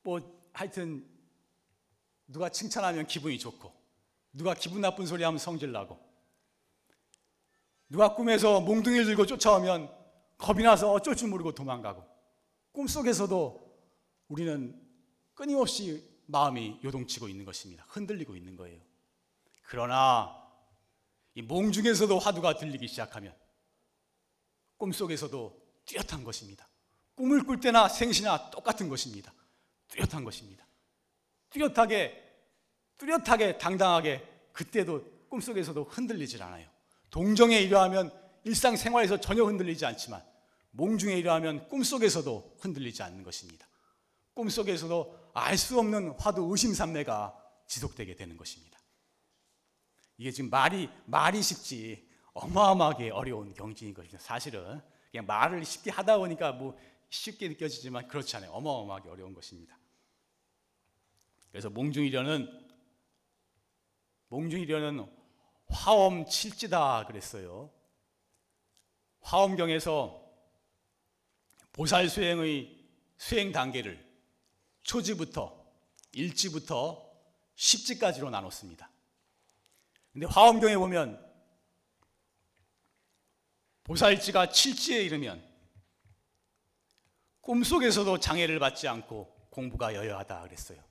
뭐 0.05 0.40
하여튼 0.55 1.07
누가 2.27 2.49
칭찬하면 2.49 3.07
기분이 3.07 3.38
좋고 3.38 3.71
누가 4.33 4.55
기분 4.55 4.81
나쁜 4.81 5.05
소리 5.05 5.23
하면 5.23 5.37
성질 5.38 5.71
나고 5.71 6.01
누가 7.90 8.14
꿈에서 8.14 8.62
몽둥이를 8.62 9.05
들고 9.05 9.27
쫓아오면 9.27 9.95
겁이 10.38 10.62
나서 10.62 10.90
어쩔 10.90 11.14
줄 11.14 11.29
모르고 11.29 11.53
도망가고 11.53 12.03
꿈속에서도 12.73 13.71
우리는 14.29 14.83
끊임없이 15.35 16.03
마음이 16.25 16.81
요동치고 16.83 17.29
있는 17.29 17.45
것입니다. 17.45 17.85
흔들리고 17.88 18.35
있는 18.35 18.57
거예요. 18.57 18.81
그러나 19.64 20.35
이 21.35 21.42
몽중에서도 21.42 22.18
화두가 22.18 22.55
들리기 22.55 22.88
시작하면 22.88 23.37
꿈속에서도 24.79 25.62
뚜렷한 25.85 26.25
것입니다. 26.25 26.72
꿈을 27.14 27.44
꿀 27.44 27.61
때나 27.61 27.88
생시나 27.88 28.51
똑같은 28.51 28.88
것입니다. 28.88 29.33
뚜렷한 29.88 30.25
것입니다. 30.25 30.66
뚜렷하게 31.51 32.18
뚜렷하게 32.96 33.59
당당하게 33.59 34.27
그때도 34.53 35.05
꿈속에서도 35.29 35.85
흔들리질 35.85 36.42
않아요. 36.42 36.68
동정에 37.11 37.61
이러하면 37.61 38.12
일상생활에서 38.44 39.20
전혀 39.20 39.44
흔들리지 39.44 39.85
않지만 39.87 40.22
몽중에 40.72 41.16
이러하면 41.16 41.68
꿈속에서도 41.68 42.57
흔들리지 42.61 43.03
않는 43.03 43.22
것입니다. 43.22 43.66
꿈속에서도 44.35 45.31
알 45.35 45.57
수 45.57 45.79
없는 45.79 46.14
화두 46.18 46.46
의심삼매가 46.51 47.38
지속되게 47.66 48.16
되는 48.16 48.37
것입니다. 48.37 48.79
이게 50.16 50.31
지금 50.31 50.51
말이 50.51 50.88
말이 51.07 51.42
쉽지 51.42 52.09
어마어마하게 52.35 53.11
어려운 53.11 53.53
경지인 53.55 53.94
것입니다. 53.94 54.18
사실은 54.18 54.81
그냥 55.11 55.27
말을 55.27 55.64
쉽게 55.64 55.90
하다 55.90 56.18
보니까 56.18 56.53
뭐 56.53 56.79
쉽게 57.12 57.48
느껴지지만 57.48 58.09
그렇지 58.09 58.37
않아요. 58.37 58.53
어마어마하게 58.53 59.11
어려운 59.11 59.35
것입니다. 59.35 59.79
그래서 61.51 61.68
몽중이려는 61.68 62.70
몽중이려는 64.29 65.07
화엄 65.66 66.27
칠지다 66.27 67.05
그랬어요. 67.07 67.70
화엄경에서 69.20 70.22
보살 71.72 72.09
수행의 72.09 72.83
수행 73.18 73.53
단계를 73.53 74.11
초지부터 74.83 75.70
일지부터 76.12 77.11
십지까지로 77.57 78.31
나눴습니다. 78.31 78.90
근데 80.12 80.27
화엄경에 80.27 80.77
보면 80.77 81.31
보살지가 83.85 84.51
칠지에 84.51 85.03
이르면 85.03 85.52
꿈속에서도 87.43 88.19
장애를 88.19 88.59
받지 88.59 88.89
않고 88.89 89.49
공부가 89.51 89.95
여여하다 89.95 90.43
그랬어요. 90.43 90.83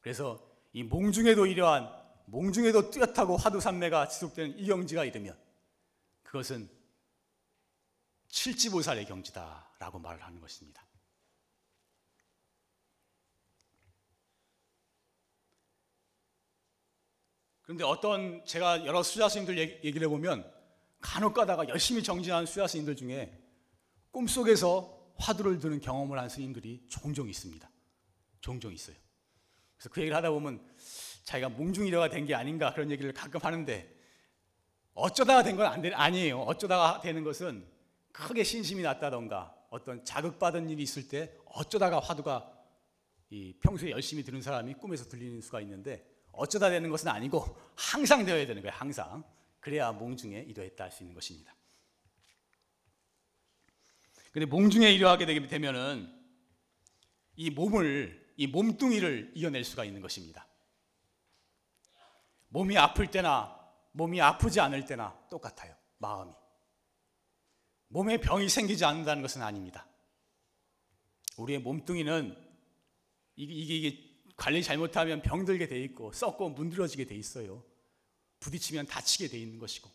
그래서 0.00 0.44
이 0.72 0.82
몽중에도 0.82 1.46
이러한 1.46 1.90
몽중에도 2.26 2.90
뚜렷하고 2.90 3.36
화두산매가 3.36 4.08
지속되는 4.08 4.58
이 4.58 4.66
경지가 4.66 5.04
이르면 5.04 5.38
그것은 6.22 6.68
칠지보살의 8.28 9.06
경지다라고 9.06 9.98
말을 10.00 10.22
하는 10.22 10.40
것입니다. 10.40 10.86
그런데 17.62 17.84
어떤 17.84 18.44
제가 18.44 18.84
여러 18.84 19.02
수좌 19.02 19.28
스님들 19.28 19.58
얘기를 19.58 20.02
해보면 20.06 20.50
간혹 21.00 21.34
가다가 21.34 21.68
열심히 21.68 22.02
정진하는 22.02 22.46
수좌 22.46 22.66
스님들 22.66 22.96
중에 22.96 23.38
꿈속에서 24.10 24.97
화두를 25.18 25.58
드는 25.58 25.80
경험을 25.80 26.18
한 26.18 26.28
스님들이 26.28 26.84
종종 26.88 27.28
있습니다. 27.28 27.68
종종 28.40 28.72
있어요. 28.72 28.96
그래서 29.76 29.90
그 29.90 30.00
얘기를 30.00 30.16
하다 30.16 30.30
보면 30.30 30.64
자기가 31.24 31.50
몽중일여가 31.50 32.08
된 32.08 32.26
게 32.26 32.34
아닌가 32.34 32.72
그런 32.72 32.90
얘기를 32.90 33.12
가끔 33.12 33.40
하는데 33.42 33.94
어쩌다가 34.94 35.42
된 35.42 35.56
건 35.56 35.66
아니에요. 35.94 36.40
어쩌다가 36.40 37.00
되는 37.00 37.22
것은 37.24 37.66
크게 38.12 38.42
신심이 38.44 38.82
났다던가 38.82 39.54
어떤 39.70 40.04
자극받은 40.04 40.70
일이 40.70 40.82
있을 40.82 41.08
때 41.08 41.32
어쩌다가 41.46 42.00
화두가 42.00 42.52
이 43.30 43.54
평소에 43.60 43.90
열심히 43.90 44.22
들은 44.24 44.40
사람이 44.40 44.74
꿈에서 44.74 45.04
들리는 45.08 45.40
수가 45.42 45.60
있는데 45.60 46.04
어쩌다 46.32 46.70
되는 46.70 46.88
것은 46.90 47.08
아니고 47.08 47.44
항상 47.76 48.24
되어야 48.24 48.46
되는 48.46 48.62
거예요. 48.62 48.74
항상. 48.76 49.22
그래야 49.60 49.92
몽중에 49.92 50.46
이도했다 50.48 50.84
할 50.84 50.90
수 50.90 51.02
있는 51.02 51.14
것입니다. 51.14 51.54
근데 54.38 54.46
몽중에 54.50 54.92
이루하게 54.92 55.26
되면은 55.48 56.16
이 57.34 57.50
몸을 57.50 58.24
이 58.36 58.46
몸뚱이를 58.46 59.32
이겨낼 59.34 59.64
수가 59.64 59.84
있는 59.84 60.00
것입니다. 60.00 60.46
몸이 62.46 62.78
아플 62.78 63.10
때나 63.10 63.58
몸이 63.90 64.20
아프지 64.20 64.60
않을 64.60 64.84
때나 64.84 65.18
똑같아요. 65.28 65.74
마음이. 65.98 66.32
몸에 67.88 68.18
병이 68.18 68.48
생기지 68.48 68.84
않는다는 68.84 69.22
것은 69.22 69.42
아닙니다. 69.42 69.88
우리의 71.36 71.58
몸뚱이는 71.58 72.36
이게, 73.34 73.52
이게, 73.52 73.74
이게 73.74 74.10
관리 74.36 74.62
잘못하면 74.62 75.20
병들게 75.20 75.66
돼 75.66 75.82
있고 75.82 76.12
썩고 76.12 76.50
문드러지게 76.50 77.06
돼 77.06 77.16
있어요. 77.16 77.64
부딪히면 78.38 78.86
다치게 78.86 79.26
돼 79.26 79.36
있는 79.36 79.58
것이고 79.58 79.90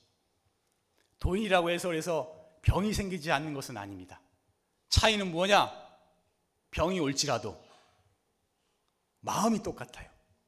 돈이라고 1.20 1.70
해서 1.70 1.88
그래서 1.88 2.60
병이 2.62 2.94
생기지 2.94 3.32
않는 3.32 3.54
것은 3.54 3.78
아닙니다. 3.78 4.20
차이는 4.94 5.32
뭐냐? 5.32 5.72
병이 6.70 7.00
올지라도 7.00 7.60
마음이 9.22 9.64
똑같아요. 9.64 10.08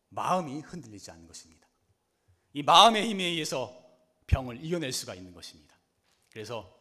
마음이 0.09 0.59
흔들리지 0.59 1.09
않는 1.09 1.25
것입니다. 1.25 1.67
이 2.53 2.61
마음의 2.61 3.09
힘에 3.09 3.23
의해서 3.23 3.75
병을 4.27 4.63
이겨낼 4.63 4.91
수가 4.93 5.15
있는 5.15 5.33
것입니다. 5.33 5.75
그래서 6.29 6.79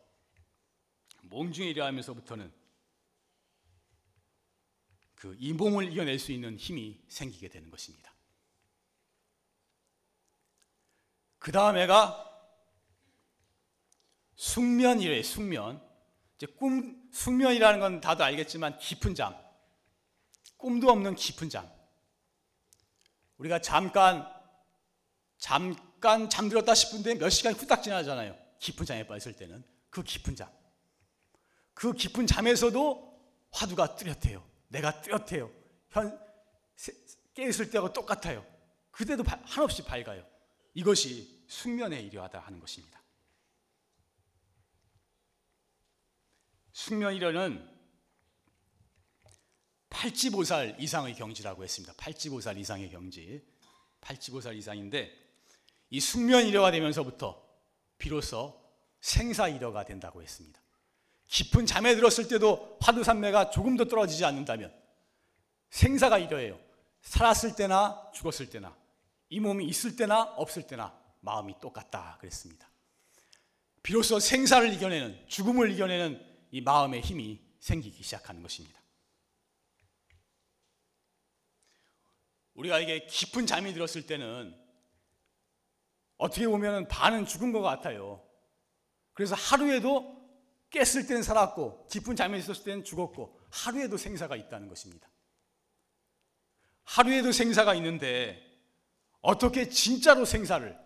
몸중에 1.22 1.70
일하면서부터는 1.70 2.52
그 5.14 5.34
이 5.38 5.54
몸을 5.54 5.90
이겨낼 5.90 6.18
수 6.18 6.32
있는 6.32 6.58
힘이 6.58 7.02
생기게 7.08 7.48
되는 7.48 7.70
것입니다. 7.70 8.14
그 11.38 11.50
다음에가 11.50 12.30
숙면이래 14.36 15.22
숙면. 15.22 15.82
이제 16.36 16.46
꿈 16.46 17.03
숙면이라는 17.14 17.80
건 17.80 18.00
다들 18.00 18.24
알겠지만 18.24 18.76
깊은 18.78 19.14
잠. 19.14 19.34
꿈도 20.56 20.90
없는 20.90 21.14
깊은 21.14 21.48
잠. 21.48 21.70
우리가 23.38 23.60
잠깐 23.60 24.28
잠깐 25.38 26.28
잠들었다 26.28 26.74
싶은데 26.74 27.14
몇 27.14 27.30
시간이 27.30 27.56
후딱 27.56 27.82
지나잖아요. 27.82 28.36
깊은 28.58 28.84
잠에 28.84 29.06
빠졌을 29.06 29.34
때는 29.34 29.62
그 29.90 30.02
깊은 30.02 30.34
잠. 30.34 30.50
그 31.72 31.92
깊은 31.92 32.26
잠에서도 32.26 33.14
화두가 33.52 33.94
뚜렷해요. 33.94 34.44
내가 34.68 35.00
뚜렷해요. 35.00 35.50
현 35.90 36.18
깨있을 37.34 37.70
때하고 37.70 37.92
똑같아요. 37.92 38.44
그때도 38.90 39.22
한없이 39.44 39.84
밝아요. 39.84 40.24
이것이 40.74 41.44
숙면에 41.46 42.00
이르하다 42.00 42.40
하는 42.40 42.58
것입니다. 42.58 43.03
숙면이려는 46.74 47.66
팔지보살 49.88 50.76
이상의 50.80 51.14
경지라고 51.14 51.62
했습니다. 51.62 51.94
팔지보살 51.96 52.58
이상의 52.58 52.90
경지. 52.90 53.42
팔지보살 54.00 54.56
이상인데 54.56 55.10
이 55.90 56.00
숙면 56.00 56.46
이려가 56.46 56.72
되면서부터 56.72 57.42
비로소 57.96 58.60
생사 59.00 59.48
이려가 59.48 59.84
된다고 59.84 60.20
했습니다. 60.20 60.60
깊은 61.28 61.64
잠에 61.66 61.94
들었을 61.94 62.26
때도 62.28 62.78
화두산매가 62.80 63.50
조금도 63.50 63.86
떨어지지 63.86 64.24
않는다면 64.24 64.74
생사가 65.70 66.18
이려예요. 66.18 66.58
살았을 67.02 67.54
때나 67.54 68.10
죽었을 68.12 68.50
때나 68.50 68.76
이 69.28 69.38
몸이 69.38 69.64
있을 69.66 69.94
때나 69.94 70.22
없을 70.22 70.66
때나 70.66 70.98
마음이 71.20 71.54
똑같다 71.60 72.18
그랬습니다. 72.20 72.68
비로소 73.82 74.18
생사를 74.18 74.72
이겨내는 74.72 75.24
죽음을 75.28 75.70
이겨내는 75.70 76.33
이 76.54 76.60
마음의 76.60 77.00
힘이 77.00 77.42
생기기 77.58 78.04
시작하는 78.04 78.40
것입니다. 78.40 78.80
우리가 82.54 82.78
이게 82.78 83.06
깊은 83.06 83.44
잠이 83.44 83.72
들었을 83.72 84.06
때는 84.06 84.56
어떻게 86.16 86.46
보면 86.46 86.86
반은 86.86 87.26
죽은 87.26 87.50
것 87.50 87.60
같아요. 87.60 88.24
그래서 89.14 89.34
하루에도 89.34 90.16
깼을 90.70 91.08
때는 91.08 91.24
살았고 91.24 91.88
깊은 91.88 92.14
잠에 92.14 92.38
있었을 92.38 92.62
때는 92.62 92.84
죽었고 92.84 93.36
하루에도 93.50 93.96
생사가 93.96 94.36
있다는 94.36 94.68
것입니다. 94.68 95.10
하루에도 96.84 97.32
생사가 97.32 97.74
있는데 97.74 98.40
어떻게 99.22 99.68
진짜로 99.68 100.24
생사를 100.24 100.78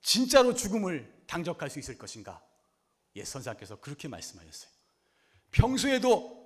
진짜로 0.00 0.54
죽음을 0.54 1.24
당적할 1.26 1.70
수 1.70 1.80
있을 1.80 1.98
것인가? 1.98 2.40
예, 3.16 3.24
선사께서 3.24 3.80
그렇게 3.80 4.06
말씀하셨어요. 4.06 4.77
평소에도 5.50 6.38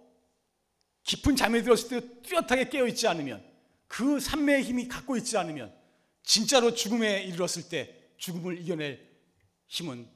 깊은 1.04 1.36
잠에 1.36 1.62
들었을 1.62 1.88
때 1.88 2.22
뚜렷하게 2.22 2.68
깨어 2.68 2.86
있지 2.88 3.08
않으면 3.08 3.44
그 3.88 4.20
산매의 4.20 4.62
힘이 4.62 4.88
갖고 4.88 5.16
있지 5.16 5.36
않으면 5.36 5.74
진짜로 6.22 6.74
죽음에 6.74 7.22
이르렀을 7.24 7.68
때 7.68 8.14
죽음을 8.16 8.60
이겨낼 8.60 9.10
힘은 9.66 10.08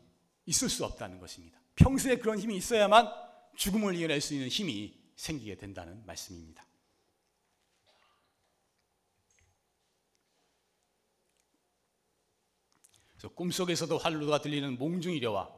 있을 0.46 0.68
수 0.68 0.84
없다는 0.84 1.18
것입니다. 1.18 1.60
평소에 1.74 2.16
그런 2.16 2.38
힘이 2.38 2.56
있어야만 2.56 3.08
죽음을 3.56 3.94
이겨낼 3.96 4.20
수 4.20 4.34
있는 4.34 4.48
힘이 4.48 4.94
생기게 5.16 5.56
된다는 5.56 6.04
말씀입니다. 6.06 6.64
그래서 13.12 13.28
꿈속에서도 13.34 13.98
화두가 13.98 14.40
들리는 14.40 14.78
몽중이려와 14.78 15.50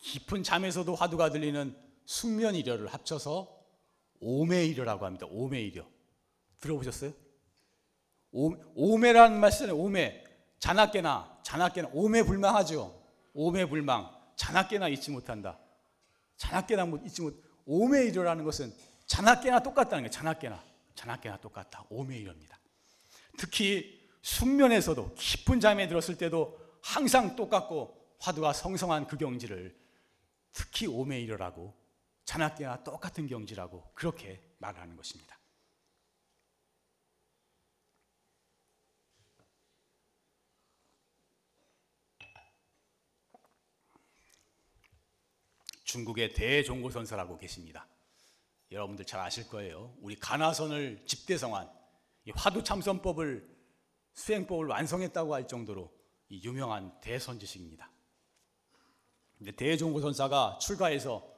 깊은 0.00 0.42
잠에서도 0.42 0.94
화두가 0.94 1.30
들리는 1.30 1.85
숙면이려를 2.06 2.86
합쳐서 2.88 3.54
오매이려라고 4.20 5.04
합니다. 5.04 5.26
오매이려. 5.28 5.86
들어보셨어요? 6.60 7.12
오, 8.32 8.98
매라는 8.98 9.40
말씀은 9.40 9.72
오매. 9.72 10.24
자나깨나, 10.58 11.40
자나깨나, 11.42 11.90
오매불망하죠. 11.92 13.02
오매불망. 13.34 14.10
자나깨나 14.36 14.88
잊지 14.88 15.10
못한다. 15.10 15.58
자나깨나 16.36 16.86
잊지 17.04 17.22
못, 17.22 17.42
오매이려라는 17.66 18.44
것은 18.44 18.72
자나깨나 19.06 19.62
똑같다는 19.62 20.04
거예요. 20.04 20.10
자나깨나. 20.10 20.64
자나깨나 20.94 21.38
똑같다. 21.38 21.84
오매이려입니다. 21.90 22.58
특히 23.38 24.00
숙면에서도 24.22 25.14
깊은 25.14 25.60
잠에 25.60 25.88
들었을 25.88 26.16
때도 26.16 26.58
항상 26.82 27.36
똑같고 27.36 28.16
화두가 28.18 28.52
성성한 28.52 29.06
그 29.06 29.16
경지를 29.16 29.76
특히 30.52 30.86
오매이려라고 30.86 31.74
자나깨나 32.26 32.82
똑같은 32.84 33.26
경지라고 33.26 33.92
그렇게 33.94 34.42
말하는 34.58 34.96
것입니다. 34.96 35.38
중국의 45.84 46.34
대종고선사라고 46.34 47.38
계십니다. 47.38 47.86
여러분들 48.72 49.06
잘 49.06 49.20
아실 49.20 49.48
거예요. 49.48 49.96
우리 50.00 50.16
가나선을 50.16 51.06
집대성한 51.06 51.70
화두 52.34 52.64
참선법을 52.64 53.48
수행법을 54.14 54.66
완성했다고 54.66 55.32
할 55.32 55.46
정도로 55.46 55.96
유명한 56.30 57.00
대선지식입니다. 57.00 57.88
근데 59.38 59.52
대종고선사가 59.52 60.58
출가해서 60.60 61.35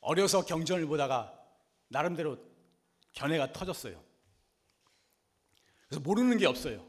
어려서 0.00 0.44
경전을 0.44 0.86
보다가 0.86 1.34
나름대로 1.88 2.38
견해가 3.12 3.52
터졌어요. 3.52 4.02
그래서 5.88 6.00
모르는 6.02 6.38
게 6.38 6.46
없어요. 6.46 6.86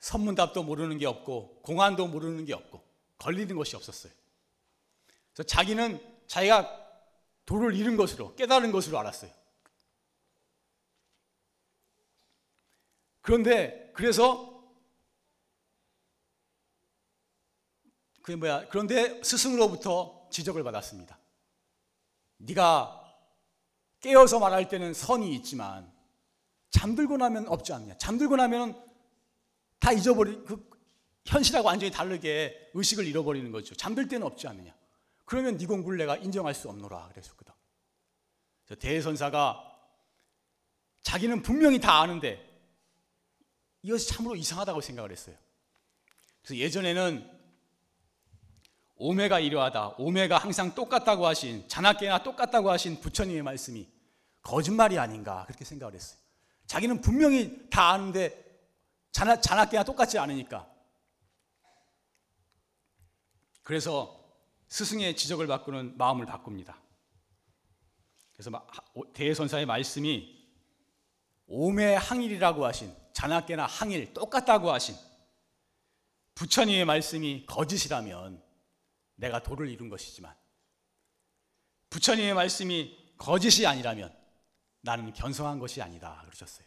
선문답도 0.00 0.64
모르는 0.64 0.98
게 0.98 1.06
없고 1.06 1.62
공안도 1.62 2.08
모르는 2.08 2.44
게 2.44 2.52
없고 2.54 2.84
걸리는 3.18 3.54
것이 3.56 3.76
없었어요. 3.76 4.12
그래서 5.32 5.46
자기는 5.46 6.24
자기가 6.26 6.80
도를 7.46 7.74
잃은 7.74 7.96
것으로 7.96 8.34
깨달은 8.34 8.72
것으로 8.72 8.98
알았어요. 8.98 9.30
그런데 13.20 13.92
그래서 13.94 14.52
그 18.22 18.32
뭐야? 18.32 18.68
그런데 18.68 19.22
스승으로부터 19.22 20.28
지적을 20.30 20.62
받았습니다. 20.62 21.18
네가 22.42 22.98
깨어서 24.00 24.38
말할 24.38 24.68
때는 24.68 24.94
선이 24.94 25.34
있지만 25.36 25.90
잠들고 26.70 27.16
나면 27.16 27.48
없지 27.48 27.72
않냐? 27.72 27.96
잠들고 27.98 28.36
나면 28.36 28.82
다 29.78 29.92
잊어버리 29.92 30.44
그 30.44 30.68
현실하고 31.26 31.68
완전히 31.68 31.92
다르게 31.92 32.70
의식을 32.74 33.06
잃어버리는 33.06 33.50
거죠. 33.52 33.74
잠들 33.74 34.08
때는 34.08 34.26
없지 34.26 34.48
않느냐? 34.48 34.74
그러면 35.24 35.56
네 35.56 35.66
공부를 35.66 35.98
내가 35.98 36.16
인정할 36.16 36.54
수 36.54 36.68
없노라 36.68 37.08
그랬었거든. 37.08 37.52
대선사가 38.78 39.68
자기는 41.02 41.42
분명히 41.42 41.80
다 41.80 42.00
아는데 42.00 42.48
이것이 43.82 44.08
참으로 44.08 44.34
이상하다고 44.34 44.80
생각을 44.80 45.10
했어요. 45.10 45.36
그래서 46.42 46.56
예전에는 46.56 47.31
오메가 49.02 49.40
이러하다. 49.40 49.96
오메가 49.98 50.38
항상 50.38 50.76
똑같다고 50.76 51.26
하신 51.26 51.66
자나깨나 51.66 52.22
똑같다고 52.22 52.70
하신 52.70 53.00
부처님의 53.00 53.42
말씀이 53.42 53.88
거짓말이 54.42 54.96
아닌가 54.96 55.44
그렇게 55.48 55.64
생각을 55.64 55.94
했어요. 55.94 56.20
자기는 56.68 57.00
분명히 57.00 57.68
다 57.68 57.90
아는데 57.90 58.60
자나, 59.10 59.40
자나깨나 59.40 59.82
똑같지 59.82 60.20
않으니까. 60.20 60.70
그래서 63.64 64.24
스승의 64.68 65.16
지적을 65.16 65.48
바꾸는 65.48 65.98
마음을 65.98 66.24
바꿉니다. 66.24 66.80
그래서 68.34 68.52
대선사의 69.14 69.66
말씀이 69.66 70.46
오매 71.48 71.96
항일이라고 71.96 72.64
하신 72.66 72.94
자나깨나 73.14 73.66
항일 73.66 74.14
똑같다고 74.14 74.70
하신 74.70 74.94
부처님의 76.36 76.84
말씀이 76.84 77.46
거짓이라면 77.46 78.41
내가 79.22 79.40
도를 79.40 79.68
이룬 79.68 79.88
것이지만 79.88 80.34
부처님의 81.90 82.34
말씀이 82.34 82.98
거짓이 83.16 83.66
아니라면 83.66 84.12
나는 84.80 85.12
견성한 85.12 85.60
것이 85.60 85.80
아니다 85.80 86.20
그러셨어요. 86.24 86.66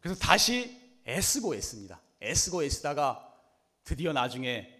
그래서 0.00 0.18
다시 0.20 0.80
애쓰고 1.06 1.56
애씁니다. 1.56 2.00
애쓰고 2.22 2.62
애쓰다가 2.62 3.28
드디어 3.82 4.12
나중에 4.12 4.72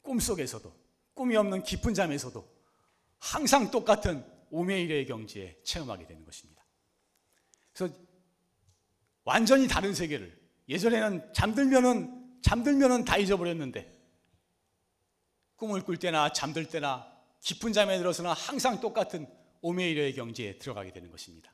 꿈속에서도 0.00 0.74
꿈이 1.12 1.36
없는 1.36 1.62
깊은 1.62 1.92
잠에서도 1.92 2.48
항상 3.18 3.70
똑같은 3.70 4.24
오메이레의 4.50 5.04
경지에 5.06 5.60
체험하게 5.62 6.06
되는 6.06 6.24
것입니다. 6.24 6.64
그래서 7.74 7.94
완전히 9.24 9.68
다른 9.68 9.94
세계를 9.94 10.38
예전에는 10.70 11.34
잠들면은 11.34 12.40
잠들면은 12.42 13.04
다 13.04 13.18
잊어버렸는데 13.18 13.97
꿈을 15.58 15.82
꿀 15.82 15.98
때나 15.98 16.32
잠들 16.32 16.66
때나 16.68 17.12
깊은 17.40 17.72
잠에 17.72 17.98
들어서는 17.98 18.30
항상 18.30 18.80
똑같은 18.80 19.26
오메이레의 19.60 20.14
경지에 20.14 20.58
들어가게 20.58 20.92
되는 20.92 21.10
것입니다. 21.10 21.52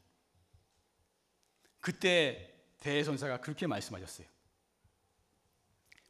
그때 1.80 2.54
대선사가 2.80 3.40
그렇게 3.40 3.66
말씀하셨어요. 3.66 4.26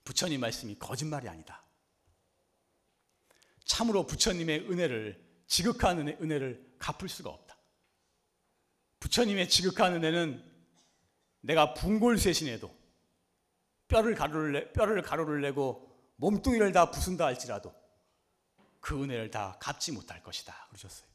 부처님 0.03 0.41
말씀이 0.41 0.77
거짓말이 0.79 1.29
아니다. 1.29 1.63
참으로 3.65 4.07
부처님의 4.07 4.71
은혜를 4.71 5.25
지극한 5.47 6.01
은혜, 6.01 6.19
은혜를 6.21 6.75
갚을 6.79 7.09
수가 7.09 7.31
없다. 7.31 7.57
부처님의 8.99 9.49
지극한 9.49 9.95
은혜는 9.95 10.45
내가 11.43 11.75
분골쇄신해도 11.75 12.75
뼈를 13.87 14.15
가루를 14.17 14.53
내, 14.53 14.73
뼈를 14.73 15.01
가루를 15.01 15.43
내고 15.43 15.95
몸뚱이를 16.17 16.73
다 16.73 16.91
부순다 16.91 17.25
할지라도 17.27 17.84
그 18.85 19.03
은혜를 19.03 19.31
다 19.31 19.57
갚지 19.61 19.93
못할 19.93 20.23
것이다 20.23 20.67
그러셨어요. 20.69 21.09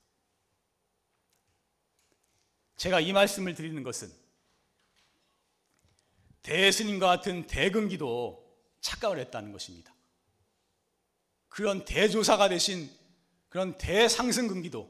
제가 2.78 3.00
이 3.00 3.14
말씀을 3.14 3.54
드리는 3.54 3.84
것은 3.84 4.12
대스님과 6.42 7.06
같은 7.06 7.46
대근기도 7.46 8.44
착각을 8.82 9.20
했다는 9.20 9.52
것입니다. 9.52 9.94
그런 11.48 11.86
대조사가 11.86 12.50
되신 12.50 12.90
그런 13.50 13.78
대상승근기도 13.78 14.90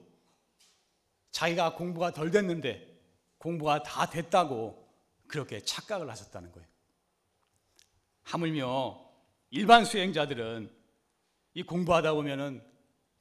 자기가 1.32 1.76
공부가 1.76 2.14
덜 2.14 2.32
됐는데 2.32 2.98
공부가 3.40 3.84
다 3.84 4.10
됐다고 4.10 4.90
그렇게 5.28 5.60
착각을 5.66 6.10
하셨다는 6.10 6.54
거예요. 6.54 6.68
하물며 8.24 9.06
일반 9.50 9.84
수행자들은 9.84 10.79
이 11.54 11.64
공부하다 11.64 12.14
보면은 12.14 12.64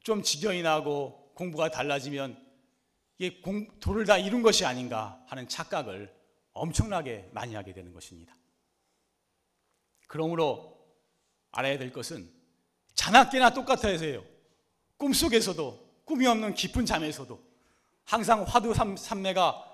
좀 0.01 0.23
지경이 0.23 0.63
나고 0.63 1.33
공부가 1.35 1.71
달라지면 1.71 2.45
이게 3.19 3.41
공, 3.41 3.67
도를 3.81 4.07
다 4.07 4.17
이룬 4.17 4.43
것이 4.43 4.65
아닌가 4.65 5.23
하는 5.27 5.49
착각을 5.49 6.15
엄청나게 6.53 7.31
많이 7.33 7.55
하게 7.55 7.73
되는 7.73 7.93
것입니다. 7.93 8.35
그러므로 10.07 10.79
알아야 11.51 11.79
될 11.79 11.93
것은 11.93 12.31
자나깨나 12.95 13.55
똑같아서요. 13.55 14.25
꿈속에서도 14.97 16.03
꿈이 16.05 16.27
없는 16.27 16.55
깊은 16.55 16.87
잠에서도 16.87 17.41
항상 18.05 18.43
화두 18.45 18.73
삼매가 18.97 19.65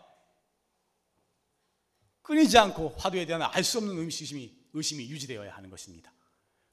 끊이지 2.23 2.59
않고 2.59 2.95
화두에 2.99 3.27
대한 3.27 3.43
알 3.43 3.63
수 3.63 3.79
없는 3.79 3.99
의심이, 3.99 4.53
의심이 4.73 5.09
유지되어야 5.09 5.55
하는 5.55 5.71
것입니다. 5.71 6.13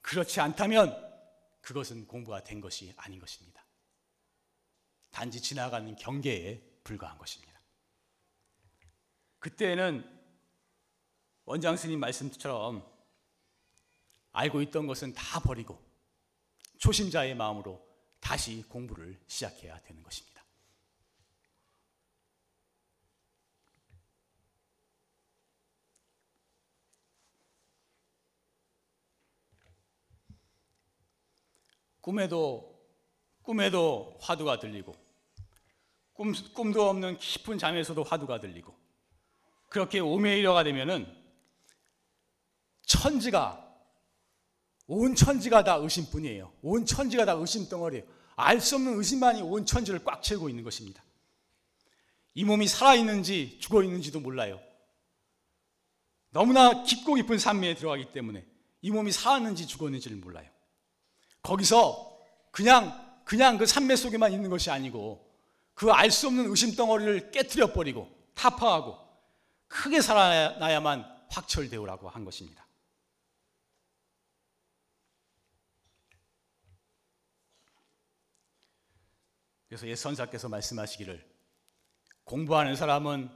그렇지 0.02 0.40
않다면 0.40 1.11
그것은 1.62 2.08
공부가 2.08 2.44
된 2.44 2.60
것이 2.62 2.94
아닌 2.98 3.20
것입니다. 3.20 3.66
단지 5.12 5.42
지나가는 5.42 5.96
경계에 5.96 6.62
불과한 6.84 7.18
것입니다. 7.18 7.62
그때는 9.40 10.04
원장 11.46 11.76
스님 11.76 12.00
말씀처럼 12.00 12.90
알고 14.32 14.62
있던 14.62 14.88
것은 14.88 15.14
다 15.14 15.40
버리고 15.40 15.84
초심자의 16.78 17.36
마음으로 17.36 17.86
다시 18.20 18.64
공부를 18.70 19.20
시작해야 19.28 19.82
되는 19.82 20.02
것입니다. 20.04 20.31
꿈에도 32.02 32.72
꿈에도 33.44 34.18
화두가 34.20 34.60
들리고 34.60 34.96
꿈, 36.14 36.34
꿈도 36.54 36.90
없는 36.90 37.18
깊은 37.18 37.58
잠에서도 37.58 38.04
화두가 38.04 38.40
들리고 38.40 38.76
그렇게 39.70 40.00
오메이러가 40.00 40.64
되면은 40.64 41.08
천지가 42.86 43.68
온 44.88 45.16
천지가 45.16 45.64
다 45.64 45.76
의심뿐이에요. 45.76 46.52
온 46.62 46.86
천지가 46.86 47.26
다 47.26 47.32
의심 47.34 47.70
덩어리예요. 47.70 48.06
알 48.36 48.60
수 48.60 48.76
없는 48.76 48.98
의심만이 48.98 49.42
온 49.42 49.66
천지를 49.66 50.04
꽉 50.04 50.22
채우고 50.22 50.50
있는 50.50 50.64
것입니다. 50.64 51.04
이 52.34 52.44
몸이 52.44 52.68
살아 52.68 52.96
있는지 52.96 53.58
죽어 53.60 53.84
있는지도 53.84 54.20
몰라요. 54.20 54.60
너무나 56.32 56.84
깊고 56.84 57.16
깊은 57.16 57.38
산미에 57.38 57.76
들어가기 57.76 58.12
때문에 58.12 58.46
이 58.82 58.92
몸이 58.92 59.12
살았는지 59.12 59.68
죽었는지를 59.68 60.18
몰라요. 60.18 60.50
거기서 61.44 62.18
그냥 62.52 63.00
그냥 63.26 63.58
그 63.58 63.66
산매 63.66 63.96
속에만 63.96 64.34
있는 64.34 64.50
것이 64.50 64.70
아니고 64.70 65.30
그 65.74 65.92
알 65.92 66.12
수 66.12 66.28
없는 66.28 66.50
의심 66.50 66.76
덩어리를 66.76 67.32
깨뜨려 67.32 67.74
버리고 67.74 68.10
타파하고 68.36 68.98
크게 69.68 70.02
살아나야만 70.02 71.06
확철되오라고 71.30 72.10
한 72.10 72.26
것입니다. 72.26 72.68
그래서 79.68 79.88
옛 79.88 79.96
선사께서 79.96 80.50
말씀하시기를 80.50 81.26
공부하는 82.26 82.76
사람은 82.76 83.30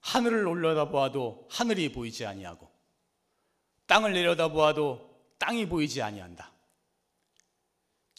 하늘을 0.00 0.46
올려다보아도 0.46 1.48
하늘이 1.50 1.90
보이지 1.92 2.26
아니하고 2.26 2.70
땅을 3.86 4.12
내려다보아도 4.12 5.08
땅이 5.38 5.66
보이지 5.68 6.02
아니한다. 6.02 6.52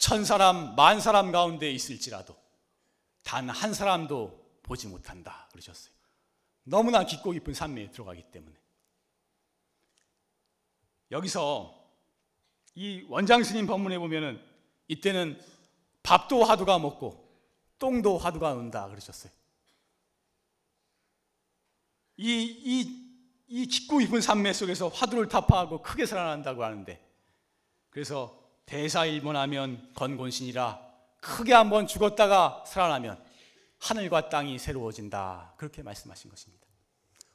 천 0.00 0.24
사람, 0.24 0.74
만 0.74 0.98
사람 0.98 1.30
가운데 1.30 1.70
있을지라도 1.70 2.34
단 3.22 3.50
한 3.50 3.74
사람도 3.74 4.58
보지 4.62 4.88
못한다. 4.88 5.46
그러셨어요. 5.52 5.92
너무나 6.64 7.04
깊고 7.04 7.32
깊은 7.32 7.52
산매에 7.52 7.90
들어가기 7.90 8.24
때문에. 8.32 8.56
여기서 11.10 11.76
이 12.74 13.04
원장 13.08 13.44
스님 13.44 13.66
법문에 13.66 13.98
보면은 13.98 14.42
이때는 14.88 15.38
밥도 16.02 16.44
화두가 16.44 16.78
먹고 16.78 17.28
똥도 17.78 18.16
화두가 18.18 18.54
온다 18.54 18.88
그러셨어요. 18.88 19.30
이, 22.16 22.42
이, 22.42 23.10
이 23.48 23.66
깊고 23.66 23.98
깊은 23.98 24.22
산매 24.22 24.54
속에서 24.54 24.88
화두를 24.88 25.28
타파하고 25.28 25.82
크게 25.82 26.06
살아난다고 26.06 26.64
하는데 26.64 27.06
그래서 27.90 28.39
대사일본하면 28.66 29.92
건곤신이라 29.94 30.90
크게 31.20 31.52
한번 31.52 31.86
죽었다가 31.86 32.64
살아나면 32.66 33.22
하늘과 33.78 34.28
땅이 34.28 34.58
새로워진다 34.58 35.54
그렇게 35.56 35.82
말씀하신 35.82 36.30
것입니다. 36.30 36.66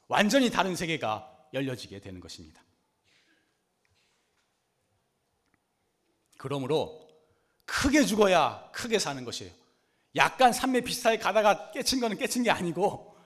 완전히 0.08 0.50
다른 0.50 0.76
세계가 0.76 1.48
열려지게 1.52 2.00
되는 2.00 2.20
것입니다. 2.20 2.62
그러므로 6.36 7.06
크게 7.64 8.04
죽어야 8.04 8.68
크게 8.72 8.98
사는 8.98 9.24
것이에요. 9.24 9.52
약간 10.14 10.52
산매 10.52 10.80
비슷하게 10.80 11.18
가다가 11.18 11.70
깨친 11.72 12.00
거는 12.00 12.16
깨친 12.16 12.42
게 12.42 12.50
아니고 12.50 13.16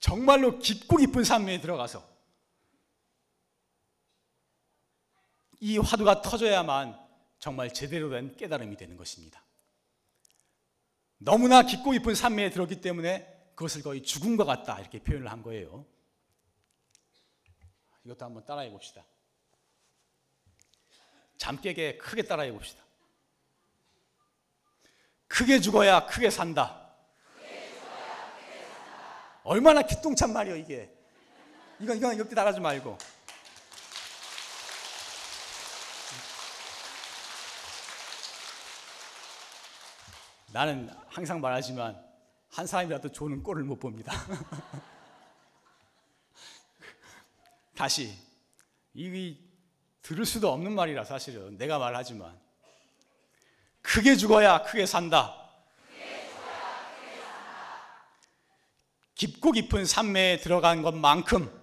정말로 0.00 0.58
깊고 0.58 0.96
깊은 0.96 1.24
산매에 1.24 1.60
들어가서 1.60 2.08
이 5.60 5.78
화두가 5.78 6.22
터져야만 6.22 6.98
정말 7.40 7.72
제대로 7.72 8.10
된 8.10 8.36
깨달음이 8.36 8.76
되는 8.76 8.96
것입니다. 8.96 9.42
너무나 11.18 11.62
깊고 11.62 11.90
깊은 11.92 12.14
산매에 12.14 12.50
들었기 12.50 12.80
때문에 12.80 13.52
그것을 13.54 13.82
거의 13.82 14.02
것 14.36 14.44
같다 14.44 14.78
이렇게 14.78 15.00
표현을 15.00 15.30
한 15.30 15.42
거예요. 15.42 15.84
이것도 18.04 18.24
한번 18.24 18.44
따라해 18.44 18.70
봅시다. 18.70 19.04
잠 21.36 21.60
깨게 21.60 21.96
크게 21.96 22.22
따라해 22.22 22.52
봅시다. 22.52 22.82
크게 25.26 25.60
죽어야 25.60 26.06
크게 26.06 26.30
산다. 26.30 26.94
얼마나 29.42 29.82
기똥찬 29.82 30.32
말이요 30.32 30.56
이게. 30.56 30.94
이건 31.80 31.96
이건 31.96 32.18
옆에 32.18 32.34
나가지 32.34 32.60
말고. 32.60 32.98
나는 40.52 40.90
항상 41.08 41.40
말하지만 41.40 42.00
한 42.50 42.66
사람이라도 42.66 43.12
좋은 43.12 43.42
꼴을 43.42 43.62
못 43.64 43.78
봅니다. 43.78 44.12
다시 47.74 48.18
이 48.94 49.38
들을 50.02 50.24
수도 50.26 50.52
없는 50.52 50.72
말이라 50.72 51.04
사실은 51.04 51.56
내가 51.56 51.78
말하지만 51.78 52.38
크게 53.82 54.16
죽어야 54.16 54.62
크게 54.62 54.86
산다. 54.86 55.36
깊고 59.14 59.52
깊은 59.52 59.84
산매에 59.84 60.38
들어간 60.38 60.82
것만큼 60.82 61.60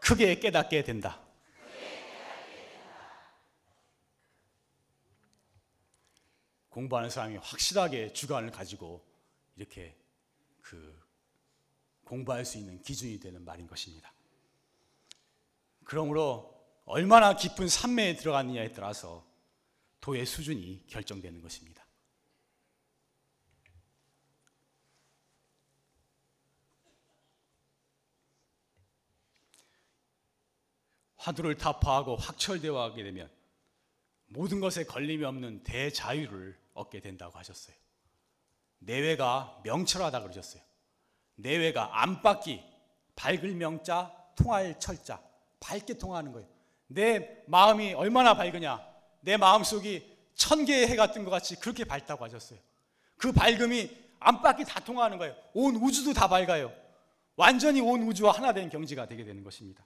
크게 0.00 0.38
깨닫게 0.38 0.84
된다. 0.84 1.23
공부하는 6.74 7.08
사람이 7.08 7.36
확실하게 7.36 8.12
주관을 8.12 8.50
가지고 8.50 9.06
이렇게 9.54 9.96
그 10.60 11.00
공부할 12.02 12.44
수 12.44 12.58
있는 12.58 12.82
기준이 12.82 13.20
되는 13.20 13.44
말인 13.44 13.68
것입니다. 13.68 14.12
그러므로 15.84 16.52
얼마나 16.84 17.36
깊은 17.36 17.68
산매에 17.68 18.16
들어갔느냐에 18.16 18.72
따라서 18.72 19.24
도의 20.00 20.26
수준이 20.26 20.88
결정되는 20.88 21.40
것입니다. 21.40 21.86
화두를 31.18 31.56
타파하고 31.56 32.16
확철대화하게 32.16 33.04
되면 33.04 33.30
모든 34.26 34.58
것에 34.58 34.82
걸림이 34.82 35.22
없는 35.22 35.62
대자유를 35.62 36.63
얻게 36.74 37.00
된다고 37.00 37.38
하셨어요. 37.38 37.74
내외가 38.78 39.60
명철하다 39.64 40.20
그러셨어요. 40.22 40.62
내외가 41.36 42.02
안팎이 42.02 42.62
밝을 43.16 43.54
명자, 43.54 44.14
통할 44.36 44.78
철자, 44.78 45.20
밝게 45.60 45.98
통하는 45.98 46.32
거예요. 46.32 46.48
내 46.86 47.42
마음이 47.46 47.94
얼마나 47.94 48.34
밝으냐? 48.34 48.84
내 49.20 49.36
마음속이 49.36 50.14
천 50.34 50.64
개의 50.64 50.88
해가 50.88 51.12
뜬것 51.12 51.30
같이 51.30 51.56
그렇게 51.56 51.84
밝다고 51.84 52.24
하셨어요. 52.24 52.58
그 53.16 53.32
밝음이 53.32 53.90
안팎이 54.20 54.64
다 54.64 54.80
통하는 54.80 55.18
거예요. 55.18 55.34
온 55.54 55.76
우주도 55.76 56.12
다 56.12 56.28
밝아요. 56.28 56.72
완전히 57.36 57.80
온 57.80 58.02
우주와 58.02 58.32
하나 58.32 58.52
된 58.52 58.68
경지가 58.68 59.06
되게 59.06 59.24
되는 59.24 59.42
것입니다. 59.42 59.84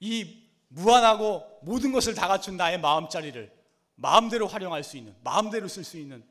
이 0.00 0.44
무한하고 0.68 1.60
모든 1.62 1.92
것을 1.92 2.14
다 2.14 2.28
갖춘 2.28 2.56
나의 2.56 2.80
마음자리를 2.80 3.55
마음대로 3.96 4.46
활용할 4.46 4.84
수 4.84 4.96
있는, 4.96 5.14
마음대로 5.22 5.68
쓸 5.68 5.84
수 5.84 5.98
있는 5.98 6.24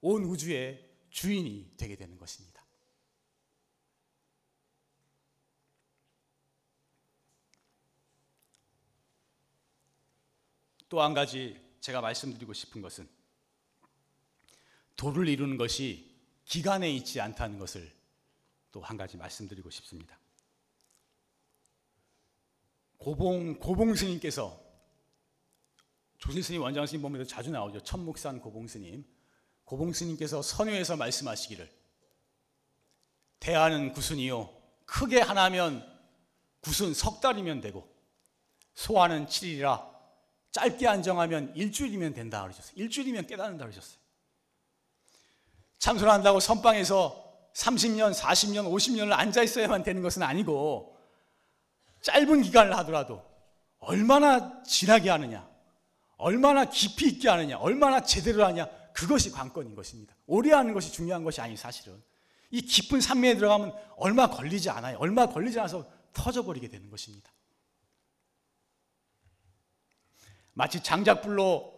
온 0.00 0.24
우주의 0.24 0.82
주인이 1.10 1.74
되게 1.76 1.96
되는 1.96 2.16
것입니다. 2.16 2.64
또 10.88 11.02
한 11.02 11.14
가지 11.14 11.60
제가 11.80 12.00
말씀드리고 12.00 12.52
싶은 12.52 12.80
것은 12.80 13.08
도를 14.94 15.28
이루는 15.28 15.56
것이 15.56 16.14
기간에 16.44 16.90
있지 16.90 17.20
않다는 17.20 17.58
것을 17.58 17.92
또 18.70 18.80
한 18.80 18.96
가지 18.96 19.16
말씀드리고 19.16 19.70
싶습니다. 19.70 20.18
고봉 22.98 23.58
고봉 23.58 23.94
스님께서 23.94 24.65
조실 26.18 26.42
스님 26.42 26.62
원장 26.62 26.86
스님 26.86 27.02
보면 27.02 27.26
자주 27.26 27.50
나오죠. 27.50 27.80
천목산 27.80 28.40
고봉 28.40 28.66
스님. 28.66 29.04
고봉 29.64 29.92
스님께서 29.92 30.42
선회에서 30.42 30.96
말씀하시기를 30.96 31.68
대하는 33.40 33.92
구순이요 33.92 34.50
크게 34.86 35.20
하나면 35.20 35.84
구순 36.60 36.94
석 36.94 37.20
달이면 37.20 37.60
되고 37.60 37.86
소화는 38.74 39.26
7일이라 39.26 39.96
짧게 40.52 40.86
안정하면 40.86 41.54
일주일이면 41.54 42.14
된다 42.14 42.42
그러셨어요. 42.42 42.72
일주일이면 42.76 43.26
깨닫는다 43.26 43.64
그러셨어요. 43.64 43.98
참선한다고 45.78 46.40
선방에서 46.40 47.24
30년, 47.54 48.14
40년, 48.14 48.70
50년을 48.70 49.12
앉아 49.12 49.42
있어야만 49.42 49.82
되는 49.82 50.02
것은 50.02 50.22
아니고 50.22 50.96
짧은 52.02 52.42
기간을 52.42 52.76
하더라도 52.78 53.24
얼마나 53.78 54.62
진하게 54.62 55.10
하느냐, 55.10 55.48
얼마나 56.16 56.64
깊이 56.64 57.08
있게 57.08 57.28
하느냐, 57.28 57.58
얼마나 57.58 58.02
제대로 58.02 58.44
하냐, 58.44 58.68
그것이 58.92 59.30
관건인 59.30 59.74
것입니다. 59.74 60.16
오래 60.26 60.52
하는 60.52 60.72
것이 60.72 60.92
중요한 60.92 61.24
것이 61.24 61.40
아니 61.40 61.56
사실은. 61.56 62.02
이 62.50 62.62
깊은 62.62 63.00
산매에 63.00 63.36
들어가면 63.36 63.74
얼마 63.96 64.30
걸리지 64.30 64.70
않아요. 64.70 64.96
얼마 64.98 65.26
걸리지 65.26 65.58
않아서 65.58 65.86
터져버리게 66.12 66.68
되는 66.68 66.88
것입니다. 66.88 67.30
마치 70.54 70.82
장작불로 70.82 71.76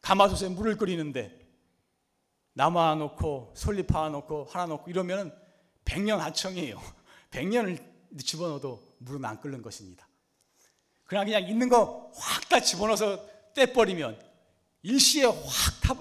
가마솥에 0.00 0.48
물을 0.48 0.76
끓이는데 0.76 1.46
나무 2.54 2.80
하나 2.80 2.94
놓고 2.94 3.52
솔잎 3.54 3.94
하나 3.94 4.08
놓고 4.08 4.46
하나 4.46 4.64
놓고 4.66 4.90
이러면은 4.90 5.30
백년 5.84 6.20
하청이에요. 6.20 6.80
백년을 7.30 7.78
집어넣어도 8.18 8.96
물은 8.98 9.22
안 9.24 9.38
끓는 9.38 9.60
것입니다. 9.60 10.07
그냥 11.08 11.24
그냥 11.24 11.42
있는 11.48 11.68
거 11.68 12.12
확 12.14 12.48
다 12.48 12.60
집어넣어서 12.60 13.26
떼버리면 13.54 14.18
일시에 14.82 15.24
확 15.24 15.80
타, 15.82 15.94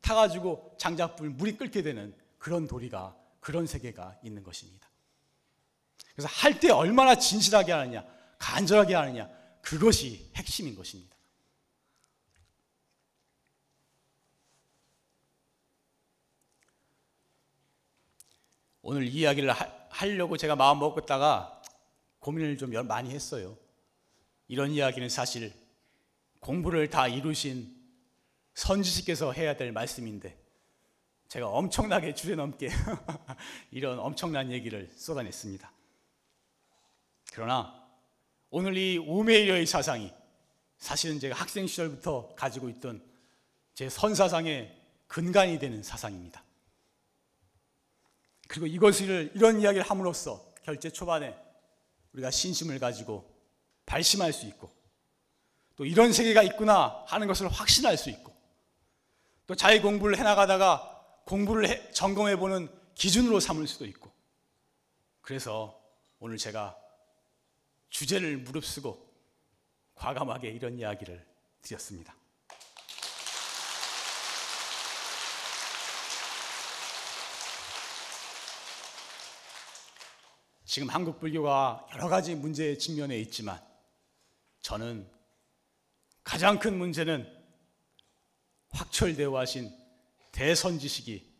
타가지고 0.00 0.74
장작불 0.78 1.30
물이 1.30 1.56
끓게 1.56 1.82
되는 1.82 2.14
그런 2.38 2.66
도리가 2.66 3.16
그런 3.40 3.66
세계가 3.66 4.18
있는 4.22 4.42
것입니다. 4.42 4.88
그래서 6.14 6.28
할 6.28 6.60
때 6.60 6.70
얼마나 6.70 7.14
진실하게 7.14 7.72
하느냐, 7.72 8.04
간절하게 8.38 8.94
하느냐, 8.94 9.28
그것이 9.62 10.30
핵심인 10.36 10.74
것입니다. 10.76 11.16
오늘 18.82 19.06
이야기를 19.06 19.50
하, 19.50 20.06
려고 20.06 20.36
제가 20.36 20.54
마음 20.54 20.78
먹었다가 20.80 21.62
고민을 22.18 22.58
좀 22.58 22.70
많이 22.86 23.10
했어요. 23.10 23.56
이런 24.48 24.70
이야기는 24.70 25.08
사실 25.08 25.52
공부를 26.40 26.90
다 26.90 27.08
이루신 27.08 27.74
선지식께서 28.54 29.32
해야 29.32 29.56
될 29.56 29.72
말씀인데 29.72 30.38
제가 31.28 31.48
엄청나게 31.48 32.14
주제넘게 32.14 32.68
이런 33.72 33.98
엄청난 33.98 34.52
얘기를 34.52 34.90
쏟아냈습니다. 34.94 35.72
그러나 37.32 37.84
오늘 38.50 38.76
이 38.76 38.98
오메이어의 38.98 39.66
사상이 39.66 40.12
사실은 40.78 41.18
제가 41.18 41.34
학생 41.34 41.66
시절부터 41.66 42.34
가지고 42.36 42.68
있던 42.68 43.02
제 43.72 43.88
선사상의 43.88 44.80
근간이 45.08 45.58
되는 45.58 45.82
사상입니다. 45.82 46.44
그리고 48.46 48.66
이것을 48.66 49.32
이런 49.34 49.60
이야기를 49.60 49.84
함으로써 49.84 50.54
결제 50.62 50.90
초반에 50.90 51.36
우리가 52.12 52.30
신심을 52.30 52.78
가지고 52.78 53.33
발심할 53.86 54.32
수 54.32 54.46
있고 54.46 54.70
또 55.76 55.84
이런 55.84 56.12
세계가 56.12 56.42
있구나 56.42 57.04
하는 57.06 57.26
것을 57.26 57.48
확신할 57.48 57.96
수 57.96 58.10
있고 58.10 58.34
또 59.46 59.54
자기 59.54 59.80
공부를 59.80 60.18
해나가다가 60.18 60.90
공부를 61.24 61.68
해, 61.68 61.90
점검해 61.92 62.36
보는 62.36 62.68
기준으로 62.94 63.40
삼을 63.40 63.66
수도 63.66 63.84
있고 63.86 64.10
그래서 65.20 65.80
오늘 66.20 66.38
제가 66.38 66.76
주제를 67.90 68.38
무릅쓰고 68.38 69.04
과감하게 69.94 70.50
이런 70.50 70.78
이야기를 70.78 71.24
드렸습니다. 71.62 72.14
지금 80.64 80.88
한국 80.88 81.20
불교가 81.20 81.86
여러 81.92 82.08
가지 82.08 82.34
문제에 82.34 82.76
직면해 82.76 83.16
있지만 83.20 83.60
저는 84.64 85.06
가장 86.24 86.58
큰 86.58 86.78
문제는 86.78 87.30
확철대화하신 88.70 89.70
대선지식이 90.32 91.34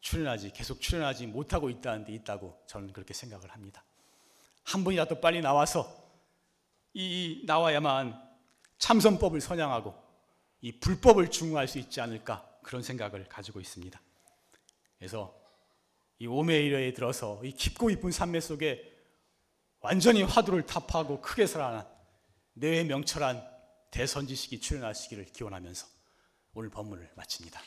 출연하지 0.00 0.52
계속 0.52 0.82
출연하지 0.82 1.26
못하고 1.28 1.70
있다는 1.70 2.04
데 2.04 2.12
있다고 2.12 2.62
저는 2.66 2.92
그렇게 2.92 3.14
생각을 3.14 3.50
합니다. 3.50 3.82
한 4.64 4.84
분이라도 4.84 5.22
빨리 5.22 5.40
나와서 5.40 5.90
이 6.92 7.42
나와야만 7.46 8.22
참선법을 8.76 9.40
선양하고 9.40 9.94
이 10.60 10.78
불법을 10.78 11.30
중화할 11.30 11.68
수 11.68 11.78
있지 11.78 12.02
않을까 12.02 12.46
그런 12.62 12.82
생각을 12.82 13.30
가지고 13.30 13.60
있습니다. 13.60 13.98
그래서 14.98 15.34
이 16.18 16.26
오메이러에 16.26 16.92
들어서 16.92 17.42
이 17.42 17.52
깊고 17.52 17.86
깊은 17.86 18.10
산매 18.12 18.40
속에 18.40 18.95
완전히 19.86 20.24
화두를 20.24 20.66
타파하고 20.66 21.20
크게 21.20 21.46
살아난 21.46 21.86
내외 22.54 22.82
명철한 22.82 23.40
대선지식이 23.92 24.58
출연하시기를 24.58 25.26
기원하면서 25.26 25.86
오늘 26.54 26.70
법문을 26.70 27.12
마칩니다. 27.14 27.60